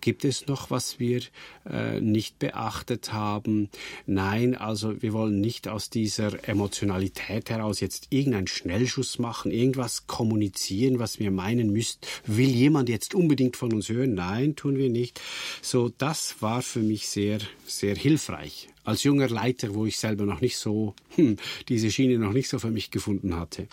[0.00, 1.22] Gibt es noch, was wir
[1.68, 3.68] äh, nicht beachtet haben?
[4.06, 10.98] Nein, also wir wollen nicht aus dieser Emotionalität heraus jetzt irgendeinen Schnellschuss machen, irgendwas kommunizieren,
[10.98, 12.06] was wir meinen müsst.
[12.26, 14.14] Will jemand jetzt unbedingt von uns hören?
[14.14, 15.20] Nein, tun wir nicht.
[15.62, 18.68] So, das war für mich sehr, sehr hilfreich.
[18.84, 21.36] Als junger Leiter, wo ich selber noch nicht so, hm,
[21.68, 23.68] diese Schiene noch nicht so für mich gefunden hatte.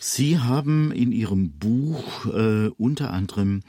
[0.00, 3.62] Sie haben in Ihrem Buch äh, unter anderem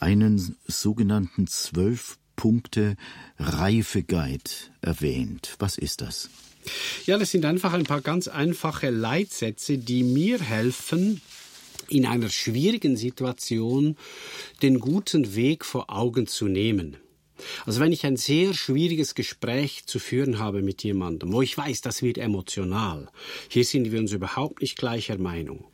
[0.00, 2.96] einen sogenannten zwölf Punkte
[3.38, 5.56] Reifeguide erwähnt.
[5.58, 6.30] Was ist das?
[7.06, 11.20] Ja, das sind einfach ein paar ganz einfache Leitsätze, die mir helfen,
[11.88, 13.96] in einer schwierigen Situation
[14.62, 16.96] den guten Weg vor Augen zu nehmen.
[17.66, 21.80] Also wenn ich ein sehr schwieriges Gespräch zu führen habe mit jemandem, wo ich weiß,
[21.80, 23.08] das wird emotional,
[23.48, 25.64] hier sind wir uns überhaupt nicht gleicher Meinung,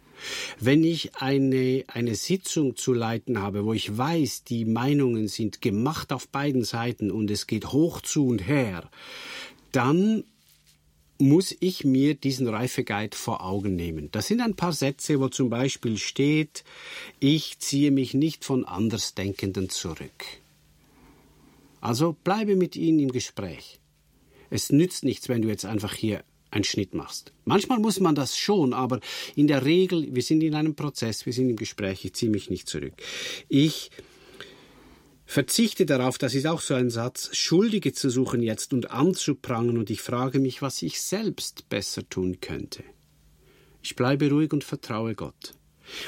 [0.61, 6.13] wenn ich eine, eine Sitzung zu leiten habe, wo ich weiß, die Meinungen sind gemacht
[6.13, 8.91] auf beiden Seiten und es geht hoch zu und her,
[9.73, 10.25] dann
[11.19, 14.11] muss ich mir diesen Reifeguide vor Augen nehmen.
[14.11, 16.65] Das sind ein paar Sätze, wo zum Beispiel steht,
[17.21, 20.25] ich ziehe mich nicht von Andersdenkenden zurück.
[21.81, 23.81] Also bleibe mit ihnen im Gespräch.
[24.51, 27.33] Es nützt nichts, wenn du jetzt einfach hier einen Schnitt machst.
[27.45, 29.01] Manchmal muss man das schon, aber
[29.35, 32.51] in der Regel, wir sind in einem Prozess, wir sind im Gespräch, ich ziehe mich
[32.51, 32.95] nicht zurück.
[33.49, 33.91] Ich
[35.27, 39.91] verzichte darauf, das ist auch so ein Satz, Schuldige zu suchen jetzt und anzuprangern und
[39.91, 42.85] ich frage mich, was ich selbst besser tun könnte.
[43.83, 45.55] Ich bleibe ruhig und vertraue Gott.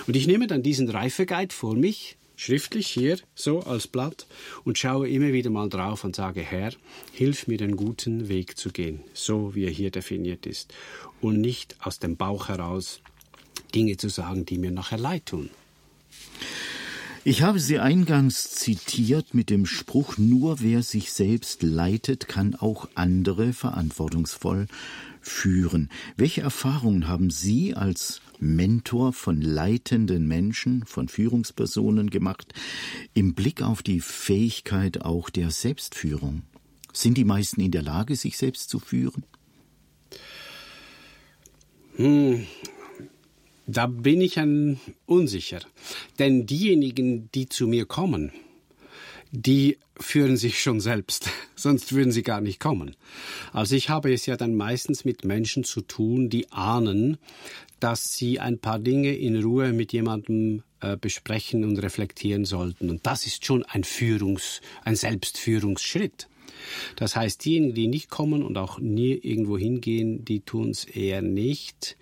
[0.06, 4.26] Und ich nehme dann diesen Reifeguide vor mich, schriftlich hier, so als Blatt,
[4.64, 6.72] und schaue immer wieder mal drauf und sage, Herr,
[7.12, 10.72] hilf mir den guten Weg zu gehen, so wie er hier definiert ist,
[11.20, 13.00] und nicht aus dem Bauch heraus
[13.74, 15.50] Dinge zu sagen, die mir nachher leid tun.
[17.24, 22.88] Ich habe Sie eingangs zitiert mit dem Spruch, nur wer sich selbst leitet, kann auch
[22.94, 24.68] andere verantwortungsvoll
[25.20, 25.90] führen.
[26.16, 32.52] Welche Erfahrungen haben Sie als Mentor von leitenden Menschen, von Führungspersonen gemacht,
[33.14, 36.42] im Blick auf die Fähigkeit auch der Selbstführung?
[36.92, 39.24] Sind die meisten in der Lage, sich selbst zu führen?
[41.96, 42.46] Hm,
[43.66, 45.60] da bin ich ein unsicher.
[46.18, 48.32] Denn diejenigen, die zu mir kommen,
[49.30, 52.96] die führen sich schon selbst, sonst würden sie gar nicht kommen.
[53.52, 57.18] Also ich habe es ja dann meistens mit Menschen zu tun, die ahnen,
[57.80, 62.90] dass sie ein paar Dinge in Ruhe mit jemandem äh, besprechen und reflektieren sollten.
[62.90, 66.28] Und das ist schon ein Führungs-, ein Selbstführungsschritt.
[66.96, 71.22] Das heißt, diejenigen, die nicht kommen und auch nie irgendwo hingehen, die tun es eher
[71.22, 71.96] nicht.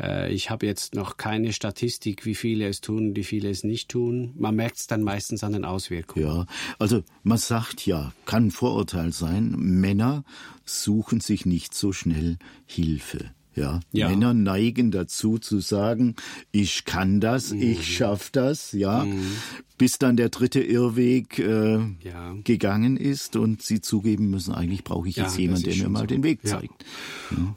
[0.00, 3.88] Äh, ich habe jetzt noch keine Statistik, wie viele es tun, wie viele es nicht
[3.88, 4.32] tun.
[4.36, 6.26] Man merkt es dann meistens an den Auswirkungen.
[6.26, 6.46] Ja,
[6.78, 10.24] also man sagt ja, kann Vorurteil sein, Männer
[10.64, 13.30] suchen sich nicht so schnell Hilfe.
[13.54, 16.14] Ja, ja, Männer neigen dazu zu sagen,
[16.52, 17.62] ich kann das, mhm.
[17.62, 19.32] ich schaff das, ja, mhm.
[19.76, 22.34] bis dann der dritte Irrweg äh, ja.
[22.44, 26.00] gegangen ist und sie zugeben müssen, eigentlich brauche ich ja, jetzt jemanden, der mir mal
[26.00, 26.06] so.
[26.06, 26.84] den Weg zeigt.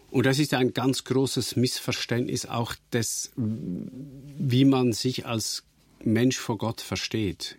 [0.09, 5.63] Und das ist ein ganz großes Missverständnis auch des, wie man sich als
[6.03, 7.57] Mensch vor Gott versteht.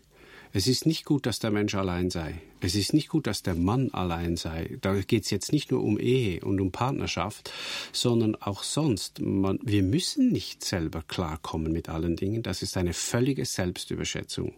[0.57, 2.41] Es ist nicht gut, dass der Mensch allein sei.
[2.61, 4.79] Es ist nicht gut, dass der Mann allein sei.
[4.81, 7.51] Da geht es jetzt nicht nur um Ehe und um Partnerschaft,
[7.93, 9.21] sondern auch sonst.
[9.21, 12.45] Man, wir müssen nicht selber klarkommen mit allen Dingen.
[12.45, 14.53] Das ist eine völlige Selbstüberschätzung.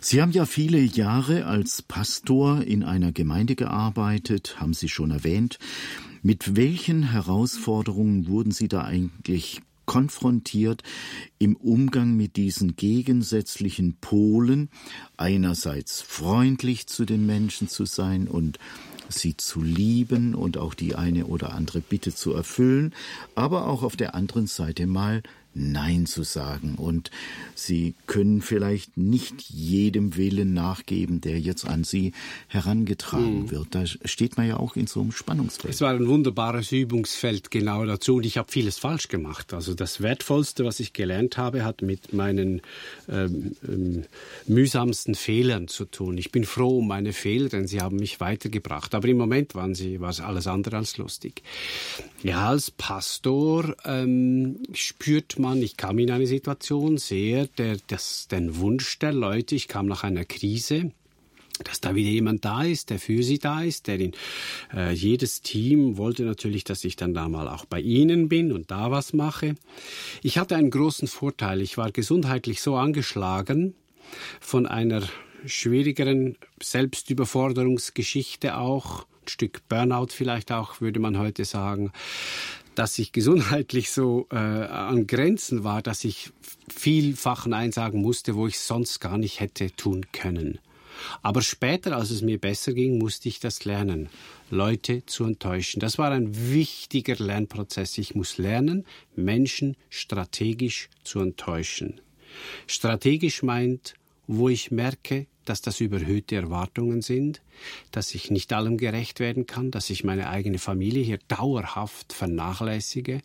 [0.00, 5.58] Sie haben ja viele Jahre als Pastor in einer Gemeinde gearbeitet, haben Sie schon erwähnt.
[6.22, 10.82] Mit welchen Herausforderungen wurden Sie da eigentlich konfrontiert
[11.38, 14.70] im Umgang mit diesen gegensätzlichen Polen,
[15.16, 18.58] einerseits freundlich zu den Menschen zu sein und
[19.08, 22.94] sie zu lieben und auch die eine oder andere Bitte zu erfüllen,
[23.34, 25.22] aber auch auf der anderen Seite mal
[25.54, 26.74] Nein zu sagen.
[26.76, 27.10] Und
[27.54, 32.12] Sie können vielleicht nicht jedem Willen nachgeben, der jetzt an Sie
[32.48, 33.50] herangetragen mhm.
[33.50, 33.68] wird.
[33.70, 35.72] Da steht man ja auch in so einem Spannungsfeld.
[35.72, 38.16] Es war ein wunderbares Übungsfeld genau dazu.
[38.16, 39.54] Und ich habe vieles falsch gemacht.
[39.54, 42.60] Also das Wertvollste, was ich gelernt habe, hat mit meinen
[43.08, 44.04] ähm, ähm,
[44.46, 46.18] mühsamsten Fehlern zu tun.
[46.18, 48.94] Ich bin froh um meine Fehler, denn sie haben mich weitergebracht.
[48.94, 51.42] Aber im Moment waren sie, war es alles andere als lustig.
[52.22, 58.28] Ja, als Pastor ähm, spürt man Fachmann, ich kam in eine Situation sehr, der, das,
[58.28, 60.90] den Wunsch der Leute, ich kam nach einer Krise,
[61.62, 64.12] dass da wieder jemand da ist, der für sie da ist, der in
[64.74, 68.70] äh, jedes Team wollte natürlich, dass ich dann da mal auch bei ihnen bin und
[68.70, 69.54] da was mache.
[70.22, 71.60] Ich hatte einen großen Vorteil.
[71.60, 73.74] Ich war gesundheitlich so angeschlagen
[74.40, 75.02] von einer
[75.44, 81.92] schwierigeren Selbstüberforderungsgeschichte auch, ein Stück Burnout vielleicht auch, würde man heute sagen,
[82.74, 86.30] dass ich gesundheitlich so äh, an Grenzen war, dass ich
[86.68, 90.58] vielfach Nein sagen musste, wo ich sonst gar nicht hätte tun können.
[91.22, 94.08] Aber später, als es mir besser ging, musste ich das lernen,
[94.50, 95.80] Leute zu enttäuschen.
[95.80, 97.98] Das war ein wichtiger Lernprozess.
[97.98, 98.84] Ich muss lernen,
[99.16, 102.00] Menschen strategisch zu enttäuschen.
[102.66, 103.94] Strategisch meint,
[104.26, 107.42] wo ich merke, dass das überhöhte Erwartungen sind,
[107.90, 113.20] dass ich nicht allem gerecht werden kann, dass ich meine eigene Familie hier dauerhaft vernachlässige.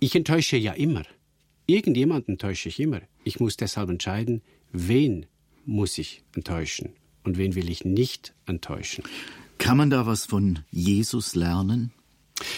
[0.00, 1.04] Ich enttäusche ja immer.
[1.66, 3.00] Irgendjemanden enttäusche ich immer.
[3.24, 4.42] Ich muss deshalb entscheiden,
[4.72, 5.26] wen
[5.64, 6.90] muss ich enttäuschen
[7.22, 9.04] und wen will ich nicht enttäuschen.
[9.58, 11.92] Kann man da was von Jesus lernen?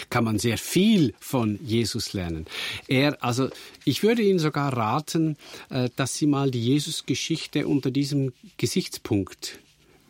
[0.08, 2.46] Kann man sehr viel von Jesus lernen.
[2.88, 3.50] Er, also
[3.84, 5.36] ich würde Ihnen sogar raten,
[5.68, 9.58] äh, dass Sie mal die Jesus-Geschichte unter diesem Gesichtspunkt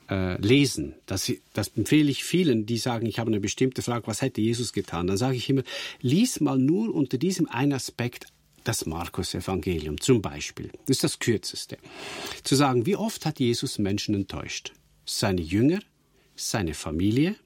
[0.09, 0.95] äh, lesen.
[1.07, 4.73] Das, das empfehle ich vielen, die sagen, ich habe eine bestimmte Frage, was hätte Jesus
[4.73, 5.09] getan?
[5.09, 5.63] Dann sage ich immer,
[6.01, 8.27] lies mal nur unter diesem einen Aspekt
[8.65, 10.71] das Markus-Evangelium zum Beispiel.
[10.87, 11.79] Das ist das kürzeste.
[12.43, 14.73] Zu sagen, wie oft hat Jesus Menschen enttäuscht?
[15.05, 15.81] Seine Jünger,
[16.35, 17.37] seine Familie,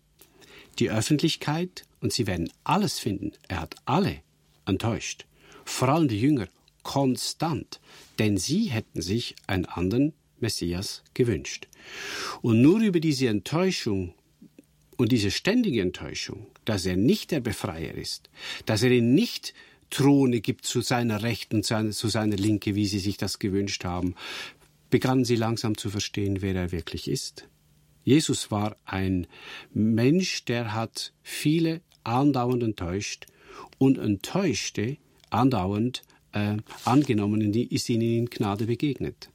[0.78, 3.32] die Öffentlichkeit und sie werden alles finden.
[3.48, 4.22] Er hat alle
[4.66, 5.26] enttäuscht.
[5.64, 6.48] Vor allem die Jünger
[6.82, 7.80] konstant,
[8.18, 11.68] denn sie hätten sich einen anderen Messias gewünscht.
[12.42, 14.14] Und nur über diese Enttäuschung
[14.96, 18.30] und diese ständige Enttäuschung, dass er nicht der Befreier ist,
[18.66, 19.55] dass er ihn nicht
[19.90, 24.14] Throne gibt zu seiner Rechten, zu seiner Linke, wie sie sich das gewünscht haben,
[24.88, 27.48] begannen sie langsam zu verstehen, wer er wirklich ist.
[28.05, 29.26] Jesus war ein
[29.72, 33.26] Mensch, der hat viele andauernd enttäuscht
[33.78, 34.96] und enttäuschte
[35.30, 39.30] andauernd äh, angenommen, ist ihnen in Gnade begegnet.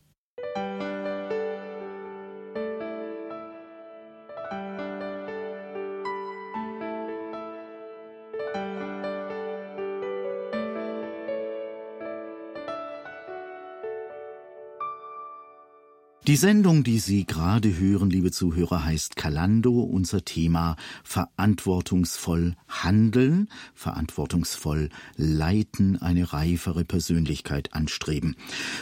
[16.27, 19.81] Die Sendung, die Sie gerade hören, liebe Zuhörer, heißt Kalando.
[19.81, 28.35] Unser Thema verantwortungsvoll handeln, verantwortungsvoll leiten, eine reifere Persönlichkeit anstreben.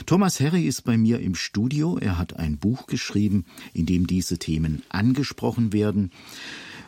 [0.05, 1.97] Thomas Herry ist bei mir im Studio.
[1.97, 6.11] Er hat ein Buch geschrieben, in dem diese Themen angesprochen werden.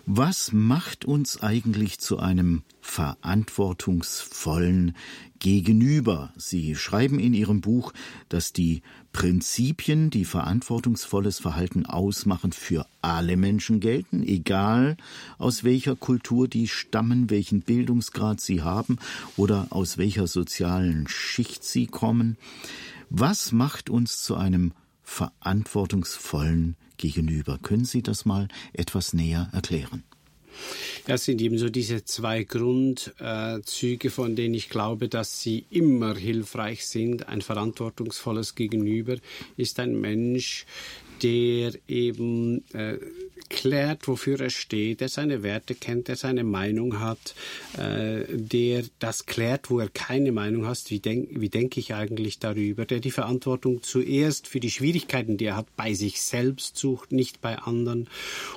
[0.08, 4.95] Was macht uns eigentlich zu einem verantwortungsvollen
[5.39, 6.32] Gegenüber?
[6.38, 7.91] Sie schreiben in Ihrem Buch,
[8.30, 8.84] dass die
[9.14, 14.95] Prinzipien, die verantwortungsvolles Verhalten ausmachen, für alle Menschen gelten, egal
[15.39, 18.99] aus welcher Kultur die stammen, welchen Bildungsgrad sie haben
[19.38, 22.38] oder aus welcher sozialen Schicht sie kommen.
[23.10, 24.72] Was macht uns zu einem
[25.06, 27.58] verantwortungsvollen gegenüber.
[27.62, 30.03] Können Sie das mal etwas näher erklären?
[31.06, 36.86] Das sind eben so diese zwei Grundzüge, von denen ich glaube, dass sie immer hilfreich
[36.86, 37.28] sind.
[37.28, 39.18] Ein verantwortungsvolles Gegenüber
[39.58, 40.66] ist ein Mensch,
[41.22, 42.97] der eben äh,
[43.50, 47.36] klärt, wofür er steht, der seine Werte kennt, der seine Meinung hat,
[47.78, 52.39] äh, der das klärt, wo er keine Meinung hat, wie, denk, wie denke ich eigentlich
[52.39, 57.12] darüber, der die Verantwortung zuerst für die Schwierigkeiten, die er hat, bei sich selbst sucht,
[57.12, 58.10] nicht bei anderen.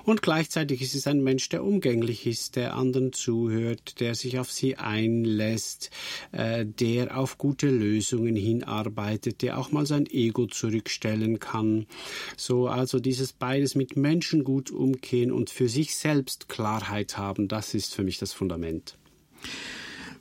[0.05, 4.51] Und gleichzeitig ist es ein Mensch, der umgänglich ist, der anderen zuhört, der sich auf
[4.51, 5.91] sie einlässt,
[6.32, 11.86] äh, der auf gute Lösungen hinarbeitet, der auch mal sein Ego zurückstellen kann.
[12.36, 17.74] So, also dieses beides mit Menschen gut umgehen und für sich selbst Klarheit haben, das
[17.74, 18.97] ist für mich das Fundament.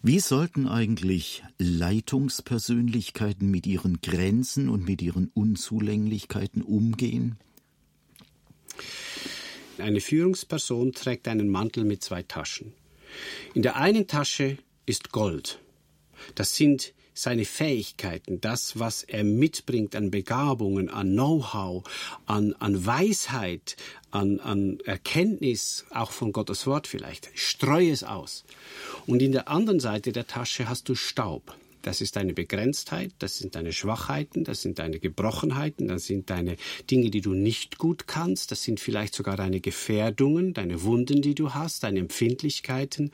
[0.03, 7.37] Wie sollten eigentlich Leitungspersönlichkeiten mit ihren Grenzen und mit ihren Unzulänglichkeiten umgehen?
[9.79, 12.73] Eine Führungsperson trägt einen Mantel mit zwei Taschen.
[13.53, 15.59] In der einen Tasche ist Gold.
[16.35, 21.83] Das sind seine Fähigkeiten, das, was er mitbringt an Begabungen, an Know-how,
[22.27, 23.75] an, an Weisheit,
[24.17, 28.43] an, an Erkenntnis, auch von Gottes Wort vielleicht, streue es aus.
[29.05, 31.55] Und in der anderen Seite der Tasche hast du Staub.
[31.83, 36.57] das ist deine Begrenztheit, das sind deine Schwachheiten, das sind deine Gebrochenheiten, das sind deine
[36.91, 41.33] Dinge, die du nicht gut kannst, das sind vielleicht sogar deine Gefährdungen, deine Wunden, die
[41.33, 43.11] du hast, deine Empfindlichkeiten.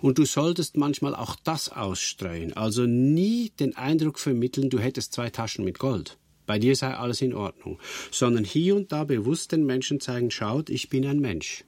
[0.00, 2.52] Und du solltest manchmal auch das ausstreuen.
[2.52, 6.16] Also nie den Eindruck vermitteln, du hättest zwei Taschen mit Gold
[6.46, 7.78] bei dir sei alles in Ordnung,
[8.10, 11.64] sondern hier und da bewusst den Menschen zeigen, schaut, ich bin ein Mensch.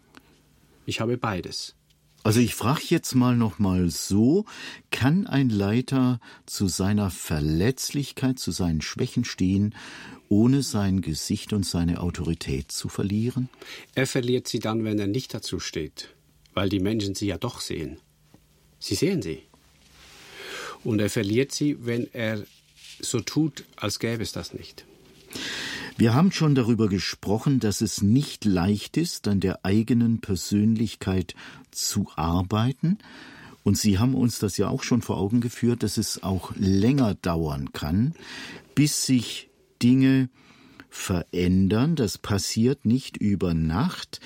[0.85, 1.75] Ich habe beides.
[2.23, 4.47] Also ich frage jetzt mal noch mal so,
[4.91, 9.77] kann ein Leiter zu seiner Verletzlichkeit, zu seinen Schwächen stehen,
[10.29, 13.49] ohne sein Gesicht und seine Autorität zu verlieren?
[13.95, 16.17] Er verliert sie dann, wenn er nicht dazu steht,
[16.53, 17.99] weil die Menschen sie ja doch sehen.
[18.81, 19.43] Sie sehen sie.
[20.83, 22.45] Und er verliert sie, wenn er
[23.01, 24.85] so tut, als gäbe es das nicht.
[25.99, 31.35] Wir haben schon darüber gesprochen, dass es nicht leicht ist, an der eigenen Persönlichkeit
[31.71, 32.99] zu arbeiten.
[33.63, 37.15] Und Sie haben uns das ja auch schon vor Augen geführt, dass es auch länger
[37.15, 38.15] dauern kann,
[38.75, 39.49] bis sich
[39.83, 40.29] Dinge
[40.91, 41.97] verändern.
[41.97, 44.21] Das passiert nicht über Nacht.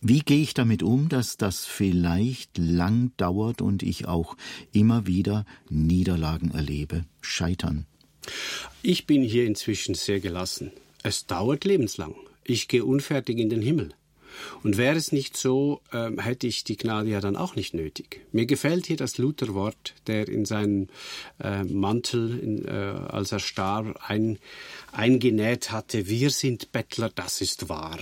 [0.00, 4.36] Wie gehe ich damit um, dass das vielleicht lang dauert und ich auch
[4.72, 7.86] immer wieder Niederlagen erlebe, scheitern?
[8.82, 10.72] Ich bin hier inzwischen sehr gelassen.
[11.02, 12.14] Es dauert lebenslang.
[12.44, 13.94] Ich gehe unfertig in den Himmel.
[14.62, 18.22] Und wäre es nicht so, äh, hätte ich die Gnade ja dann auch nicht nötig.
[18.32, 20.88] Mir gefällt hier das Lutherwort, der in seinen
[21.38, 24.38] äh, Mantel, äh, als er starb, ein,
[24.90, 27.98] eingenäht hatte, wir sind Bettler, das ist wahr.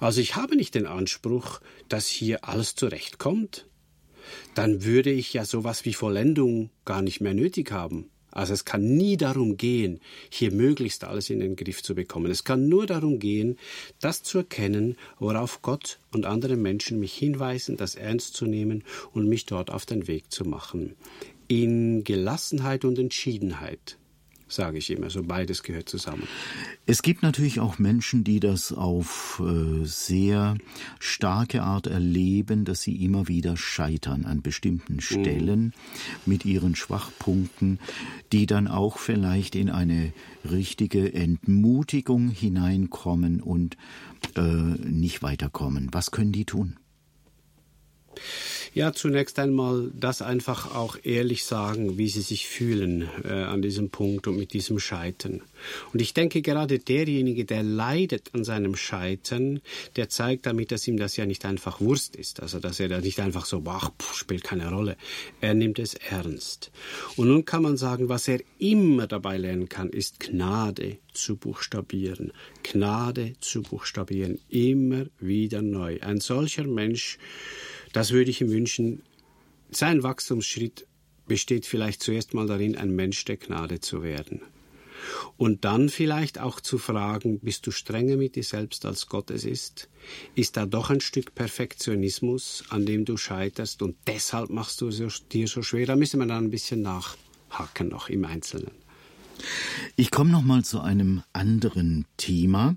[0.00, 3.66] Also ich habe nicht den Anspruch, dass hier alles zurechtkommt.
[4.54, 8.11] Dann würde ich ja sowas wie Vollendung gar nicht mehr nötig haben.
[8.32, 12.30] Also es kann nie darum gehen, hier möglichst alles in den Griff zu bekommen.
[12.30, 13.58] Es kann nur darum gehen,
[14.00, 19.28] das zu erkennen, worauf Gott und andere Menschen mich hinweisen, das ernst zu nehmen und
[19.28, 20.96] mich dort auf den Weg zu machen.
[21.46, 23.98] In Gelassenheit und Entschiedenheit
[24.52, 25.10] sage ich immer.
[25.10, 26.28] So beides gehört zusammen.
[26.86, 30.56] Es gibt natürlich auch Menschen, die das auf äh, sehr
[30.98, 35.00] starke Art erleben, dass sie immer wieder scheitern an bestimmten mhm.
[35.00, 35.72] Stellen mhm.
[36.26, 37.78] mit ihren Schwachpunkten,
[38.32, 40.12] die dann auch vielleicht in eine
[40.48, 43.76] richtige Entmutigung hineinkommen und
[44.36, 45.88] äh, nicht weiterkommen.
[45.92, 46.76] Was können die tun?
[48.74, 53.90] Ja, zunächst einmal das einfach auch ehrlich sagen, wie sie sich fühlen äh, an diesem
[53.90, 55.42] Punkt und mit diesem Scheitern.
[55.92, 59.60] Und ich denke gerade derjenige, der leidet an seinem Scheitern,
[59.96, 62.40] der zeigt damit, dass ihm das ja nicht einfach Wurst ist.
[62.40, 64.96] Also dass er da nicht einfach so, ach, spielt keine Rolle.
[65.42, 66.70] Er nimmt es ernst.
[67.16, 72.32] Und nun kann man sagen, was er immer dabei lernen kann, ist Gnade zu buchstabieren.
[72.62, 74.38] Gnade zu buchstabieren.
[74.48, 75.98] Immer wieder neu.
[76.00, 77.18] Ein solcher Mensch
[77.92, 79.02] das würde ich ihm wünschen.
[79.70, 80.86] Sein Wachstumsschritt
[81.26, 84.42] besteht vielleicht zuerst mal darin, ein Mensch der Gnade zu werden.
[85.36, 89.44] Und dann vielleicht auch zu fragen, bist du strenger mit dir selbst, als Gott es
[89.44, 89.88] ist?
[90.34, 95.24] Ist da doch ein Stück Perfektionismus, an dem du scheiterst und deshalb machst du es
[95.28, 95.86] dir so schwer?
[95.86, 98.70] Da müssen wir dann ein bisschen nachhaken noch im Einzelnen.
[99.96, 102.76] Ich komme noch mal zu einem anderen Thema.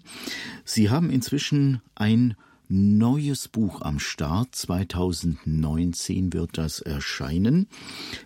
[0.64, 2.36] Sie haben inzwischen ein
[2.68, 4.56] neues Buch am Start.
[4.56, 7.68] 2019 wird das erscheinen.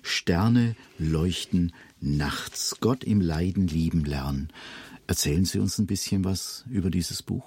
[0.01, 2.77] Sterne leuchten nachts.
[2.79, 4.49] Gott im Leiden lieben lernen.
[5.07, 7.45] Erzählen Sie uns ein bisschen was über dieses Buch.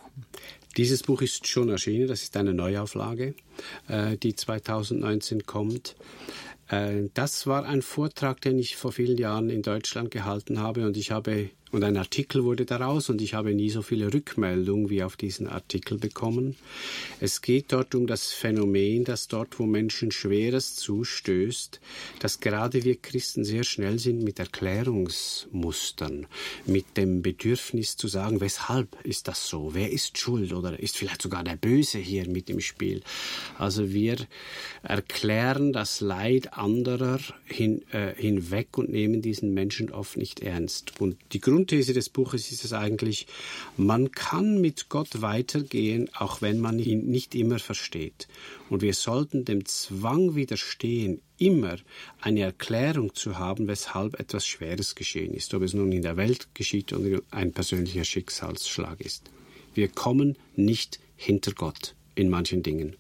[0.77, 2.09] Dieses Buch ist schon erschienen.
[2.09, 3.35] Das ist eine Neuauflage,
[3.89, 5.95] äh, die 2019 kommt.
[6.69, 10.97] Äh, das war ein Vortrag, den ich vor vielen Jahren in Deutschland gehalten habe und
[10.97, 15.03] ich habe und ein Artikel wurde daraus und ich habe nie so viele Rückmeldungen wie
[15.03, 16.55] auf diesen Artikel bekommen.
[17.19, 21.81] Es geht dort um das Phänomen, dass dort, wo Menschen Schweres zustößt,
[22.19, 26.27] dass gerade wir Christen sehr schnell sind mit Erklärungsmustern,
[26.67, 29.71] mit dem Bedürfnis zu sagen, weshalb ist das so?
[29.73, 33.03] Wer ist schuld oder ist vielleicht sogar der Böse hier mit im Spiel?
[33.59, 34.17] Also wir
[34.83, 41.01] erklären das Leid anderer hin, äh, hinweg und nehmen diesen Menschen oft nicht ernst.
[41.01, 43.29] Und die Grund Grundthese des Buches ist es eigentlich,
[43.77, 48.27] man kann mit Gott weitergehen, auch wenn man ihn nicht immer versteht.
[48.69, 51.77] Und wir sollten dem Zwang widerstehen, immer
[52.21, 56.49] eine Erklärung zu haben, weshalb etwas Schweres geschehen ist, ob es nun in der Welt
[56.53, 59.31] geschieht oder ein persönlicher Schicksalsschlag ist.
[59.73, 62.97] Wir kommen nicht hinter Gott in manchen Dingen.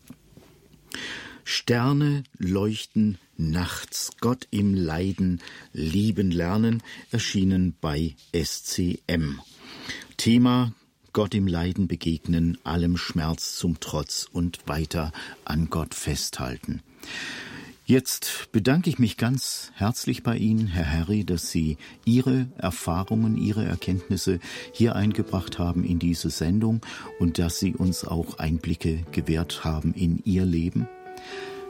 [1.42, 3.18] Sterne leuchten
[3.50, 5.40] nachts, Gott im Leiden
[5.72, 9.40] lieben lernen, erschienen bei SCM.
[10.16, 10.72] Thema
[11.12, 15.12] Gott im Leiden begegnen, allem Schmerz zum Trotz und weiter
[15.44, 16.80] an Gott festhalten.
[17.84, 23.64] Jetzt bedanke ich mich ganz herzlich bei Ihnen, Herr Harry, dass Sie Ihre Erfahrungen, Ihre
[23.64, 24.38] Erkenntnisse
[24.72, 26.80] hier eingebracht haben in diese Sendung
[27.18, 30.88] und dass Sie uns auch Einblicke gewährt haben in Ihr Leben.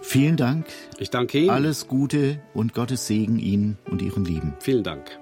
[0.02, 0.66] Vielen Dank.
[0.98, 1.50] Ich danke Ihnen.
[1.50, 4.54] Alles Gute und Gottes Segen Ihnen und Ihren Lieben.
[4.60, 5.21] Vielen Dank.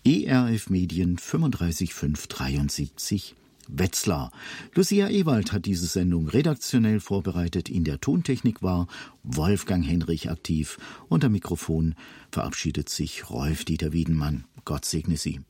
[0.06, 3.36] ERF Medien 35 573
[3.68, 4.32] Wetzlar.
[4.74, 7.70] Lucia Ewald hat diese Sendung redaktionell vorbereitet.
[7.70, 8.88] In der Tontechnik war
[9.24, 10.78] Wolfgang Henrich aktiv.
[11.10, 11.96] Unter Mikrofon
[12.32, 14.46] verabschiedet sich Rolf Dieter Wiedenmann.
[14.66, 15.42] Gott segne Sie.